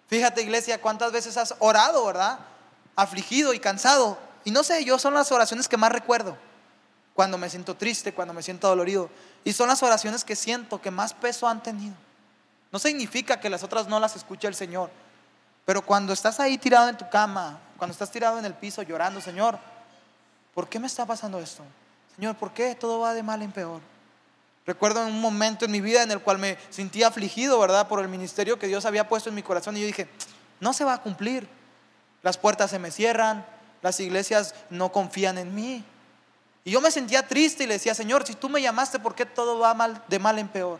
Fíjate 0.08 0.42
iglesia, 0.42 0.82
cuántas 0.82 1.14
veces 1.14 1.38
has 1.38 1.56
orado, 1.60 2.06
¿verdad? 2.06 2.40
Afligido 2.98 3.54
y 3.54 3.60
cansado. 3.62 4.18
Y 4.44 4.52
no 4.52 4.64
sé, 4.64 4.84
yo 4.84 5.00
son 5.00 5.14
las 5.14 5.32
oraciones 5.32 5.70
que 5.70 5.78
más 5.78 5.94
recuerdo. 5.94 6.38
Cuando 7.14 7.38
me 7.38 7.50
siento 7.50 7.74
triste, 7.78 8.14
cuando 8.14 8.34
me 8.34 8.44
siento 8.44 8.68
dolorido. 8.68 9.10
Y 9.46 9.54
son 9.54 9.70
las 9.70 9.82
oraciones 9.82 10.26
que 10.26 10.36
siento 10.36 10.82
que 10.82 10.92
más 10.92 11.14
peso 11.14 11.48
han 11.48 11.64
tenido. 11.64 11.96
No 12.74 12.78
significa 12.78 13.40
que 13.40 13.50
las 13.50 13.64
otras 13.64 13.88
no 13.88 13.98
las 14.02 14.18
escuche 14.18 14.50
el 14.50 14.56
Señor. 14.56 14.90
Pero 15.64 15.86
cuando 15.86 16.12
estás 16.12 16.42
ahí 16.42 16.58
tirado 16.58 16.90
en 16.90 16.98
tu 16.98 17.10
cama, 17.10 17.62
cuando 17.78 17.94
estás 17.94 18.12
tirado 18.12 18.38
en 18.40 18.44
el 18.44 18.56
piso 18.56 18.82
llorando, 18.82 19.22
Señor, 19.22 19.58
¿por 20.54 20.68
qué 20.68 20.82
me 20.82 20.88
está 20.88 21.06
pasando 21.06 21.40
esto? 21.40 21.64
Señor, 22.18 22.36
¿por 22.36 22.52
qué 22.52 22.76
todo 22.76 23.00
va 23.00 23.14
de 23.14 23.24
mal 23.24 23.42
en 23.42 23.54
peor? 23.54 23.95
Recuerdo 24.66 25.06
un 25.06 25.22
momento 25.22 25.66
en 25.66 25.72
mi 25.72 25.80
vida 25.80 26.02
en 26.02 26.12
el 26.12 26.22
cual 26.22 26.40
me 26.40 26.58
sentí 26.70 27.04
afligido, 27.04 27.60
¿verdad? 27.60 27.88
Por 27.88 28.00
el 28.00 28.08
ministerio 28.08 28.58
que 28.58 28.68
Dios 28.68 28.86
había 28.86 29.08
puesto 29.08 29.30
en 29.30 29.36
mi 29.36 29.44
corazón 29.44 29.78
y 29.78 29.82
yo 29.82 29.88
dije, 29.88 30.08
no 30.60 30.74
se 30.74 30.84
va 30.84 30.96
a 30.96 31.02
cumplir. 31.02 31.48
Las 32.24 32.38
puertas 32.38 32.72
se 32.72 32.80
me 32.80 32.90
cierran, 32.90 33.46
las 33.84 34.00
iglesias 34.00 34.56
no 34.72 34.92
confían 34.92 35.38
en 35.38 35.54
mí. 35.54 35.84
Y 36.64 36.72
yo 36.72 36.82
me 36.82 36.90
sentía 36.90 37.28
triste 37.28 37.64
y 37.64 37.68
le 37.68 37.76
decía, 37.76 37.94
Señor, 37.94 38.26
si 38.26 38.34
tú 38.34 38.50
me 38.50 38.60
llamaste, 38.60 38.98
¿por 38.98 39.14
qué 39.14 39.26
todo 39.28 39.60
va 39.60 39.76
mal, 39.76 40.04
de 40.08 40.18
mal 40.18 40.40
en 40.40 40.48
peor? 40.48 40.80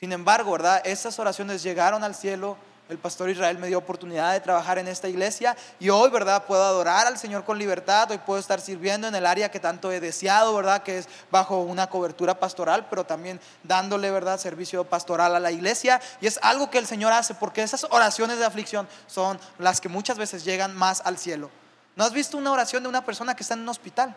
Sin 0.00 0.12
embargo, 0.12 0.52
¿verdad? 0.52 0.80
Esas 0.86 1.18
oraciones 1.18 1.62
llegaron 1.62 2.02
al 2.04 2.14
cielo 2.14 2.56
el 2.88 2.98
pastor 2.98 3.28
Israel 3.30 3.58
me 3.58 3.66
dio 3.66 3.78
oportunidad 3.78 4.32
de 4.32 4.40
trabajar 4.40 4.78
en 4.78 4.86
esta 4.86 5.08
iglesia 5.08 5.56
y 5.80 5.88
hoy, 5.88 6.08
¿verdad? 6.10 6.44
Puedo 6.44 6.62
adorar 6.62 7.06
al 7.06 7.18
Señor 7.18 7.44
con 7.44 7.58
libertad, 7.58 8.10
hoy 8.10 8.18
puedo 8.18 8.38
estar 8.38 8.60
sirviendo 8.60 9.08
en 9.08 9.14
el 9.14 9.26
área 9.26 9.50
que 9.50 9.58
tanto 9.58 9.90
he 9.90 9.98
deseado, 9.98 10.54
¿verdad? 10.54 10.82
Que 10.82 10.98
es 10.98 11.08
bajo 11.30 11.62
una 11.62 11.88
cobertura 11.88 12.38
pastoral, 12.38 12.86
pero 12.88 13.04
también 13.04 13.40
dándole, 13.64 14.10
¿verdad? 14.10 14.38
Servicio 14.38 14.84
pastoral 14.84 15.34
a 15.34 15.40
la 15.40 15.50
iglesia 15.50 16.00
y 16.20 16.28
es 16.28 16.38
algo 16.42 16.70
que 16.70 16.78
el 16.78 16.86
Señor 16.86 17.12
hace 17.12 17.34
porque 17.34 17.62
esas 17.62 17.84
oraciones 17.90 18.38
de 18.38 18.44
aflicción 18.44 18.88
son 19.08 19.40
las 19.58 19.80
que 19.80 19.88
muchas 19.88 20.16
veces 20.16 20.44
llegan 20.44 20.74
más 20.76 21.02
al 21.04 21.18
cielo. 21.18 21.50
¿No 21.96 22.04
has 22.04 22.12
visto 22.12 22.38
una 22.38 22.52
oración 22.52 22.84
de 22.84 22.88
una 22.88 23.04
persona 23.04 23.34
que 23.34 23.42
está 23.42 23.54
en 23.54 23.60
un 23.60 23.68
hospital? 23.68 24.14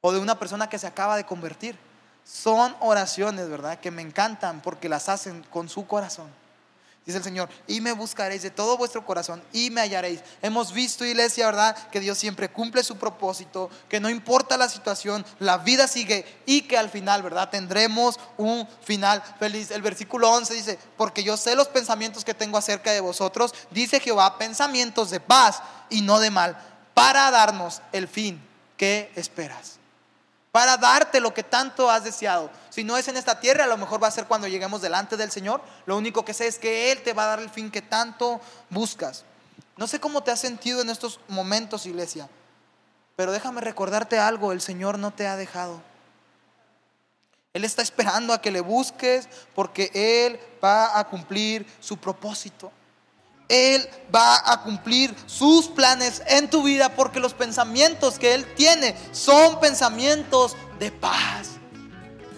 O 0.00 0.12
de 0.12 0.20
una 0.20 0.38
persona 0.38 0.68
que 0.68 0.78
se 0.78 0.86
acaba 0.86 1.16
de 1.16 1.24
convertir. 1.24 1.76
Son 2.24 2.76
oraciones, 2.80 3.48
¿verdad? 3.48 3.80
Que 3.80 3.90
me 3.90 4.02
encantan 4.02 4.60
porque 4.60 4.88
las 4.88 5.08
hacen 5.08 5.42
con 5.50 5.68
su 5.68 5.86
corazón 5.86 6.43
dice 7.04 7.18
el 7.18 7.24
Señor, 7.24 7.48
y 7.66 7.80
me 7.80 7.92
buscaréis 7.92 8.42
de 8.42 8.50
todo 8.50 8.78
vuestro 8.78 9.04
corazón 9.04 9.42
y 9.52 9.70
me 9.70 9.82
hallaréis. 9.82 10.20
Hemos 10.40 10.72
visto, 10.72 11.04
iglesia, 11.04 11.46
¿verdad? 11.46 11.76
Que 11.88 12.00
Dios 12.00 12.16
siempre 12.16 12.48
cumple 12.48 12.82
su 12.82 12.96
propósito, 12.96 13.70
que 13.88 14.00
no 14.00 14.08
importa 14.08 14.56
la 14.56 14.68
situación, 14.68 15.24
la 15.38 15.58
vida 15.58 15.86
sigue 15.86 16.24
y 16.46 16.62
que 16.62 16.78
al 16.78 16.88
final, 16.88 17.22
¿verdad? 17.22 17.50
Tendremos 17.50 18.18
un 18.38 18.66
final 18.82 19.22
feliz. 19.38 19.70
El 19.70 19.82
versículo 19.82 20.30
11 20.30 20.54
dice, 20.54 20.78
porque 20.96 21.22
yo 21.22 21.36
sé 21.36 21.54
los 21.54 21.68
pensamientos 21.68 22.24
que 22.24 22.34
tengo 22.34 22.56
acerca 22.56 22.92
de 22.92 23.00
vosotros, 23.00 23.54
dice 23.70 24.00
Jehová, 24.00 24.38
pensamientos 24.38 25.10
de 25.10 25.20
paz 25.20 25.62
y 25.90 26.00
no 26.00 26.20
de 26.20 26.30
mal, 26.30 26.56
para 26.94 27.30
darnos 27.30 27.82
el 27.92 28.08
fin 28.08 28.42
que 28.76 29.12
esperas 29.14 29.78
para 30.54 30.76
darte 30.76 31.18
lo 31.18 31.34
que 31.34 31.42
tanto 31.42 31.90
has 31.90 32.04
deseado. 32.04 32.48
Si 32.70 32.84
no 32.84 32.96
es 32.96 33.08
en 33.08 33.16
esta 33.16 33.40
tierra, 33.40 33.64
a 33.64 33.66
lo 33.66 33.76
mejor 33.76 34.00
va 34.00 34.06
a 34.06 34.12
ser 34.12 34.26
cuando 34.26 34.46
lleguemos 34.46 34.80
delante 34.80 35.16
del 35.16 35.32
Señor. 35.32 35.60
Lo 35.84 35.96
único 35.96 36.24
que 36.24 36.32
sé 36.32 36.46
es 36.46 36.60
que 36.60 36.92
Él 36.92 37.02
te 37.02 37.12
va 37.12 37.24
a 37.24 37.26
dar 37.26 37.40
el 37.40 37.50
fin 37.50 37.72
que 37.72 37.82
tanto 37.82 38.40
buscas. 38.70 39.24
No 39.76 39.88
sé 39.88 39.98
cómo 39.98 40.22
te 40.22 40.30
has 40.30 40.38
sentido 40.38 40.80
en 40.80 40.90
estos 40.90 41.18
momentos, 41.26 41.86
iglesia, 41.86 42.28
pero 43.16 43.32
déjame 43.32 43.62
recordarte 43.62 44.20
algo, 44.20 44.52
el 44.52 44.60
Señor 44.60 44.96
no 44.96 45.10
te 45.10 45.26
ha 45.26 45.34
dejado. 45.34 45.82
Él 47.52 47.64
está 47.64 47.82
esperando 47.82 48.32
a 48.32 48.40
que 48.40 48.52
le 48.52 48.60
busques 48.60 49.28
porque 49.56 49.90
Él 49.92 50.38
va 50.62 51.00
a 51.00 51.08
cumplir 51.08 51.66
su 51.80 51.96
propósito. 51.96 52.70
Él 53.48 53.88
va 54.14 54.50
a 54.50 54.62
cumplir 54.62 55.14
sus 55.26 55.68
planes 55.68 56.22
en 56.26 56.48
tu 56.48 56.62
vida 56.62 56.94
porque 56.94 57.20
los 57.20 57.34
pensamientos 57.34 58.18
que 58.18 58.34
Él 58.34 58.46
tiene 58.54 58.96
son 59.12 59.60
pensamientos 59.60 60.56
de 60.78 60.90
paz. 60.90 61.50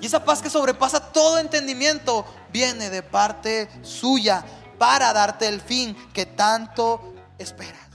Y 0.01 0.07
esa 0.07 0.25
paz 0.25 0.43
que 0.43 0.51
sobrepasa 0.51 1.13
todo 1.13 1.39
entendimiento 1.39 2.27
viene 2.53 2.91
de 2.91 3.03
parte 3.03 3.69
suya 3.83 4.45
para 4.79 5.13
darte 5.13 5.49
el 5.49 5.61
fin 5.61 5.97
que 6.13 6.27
tanto 6.27 7.15
esperas. 7.39 7.86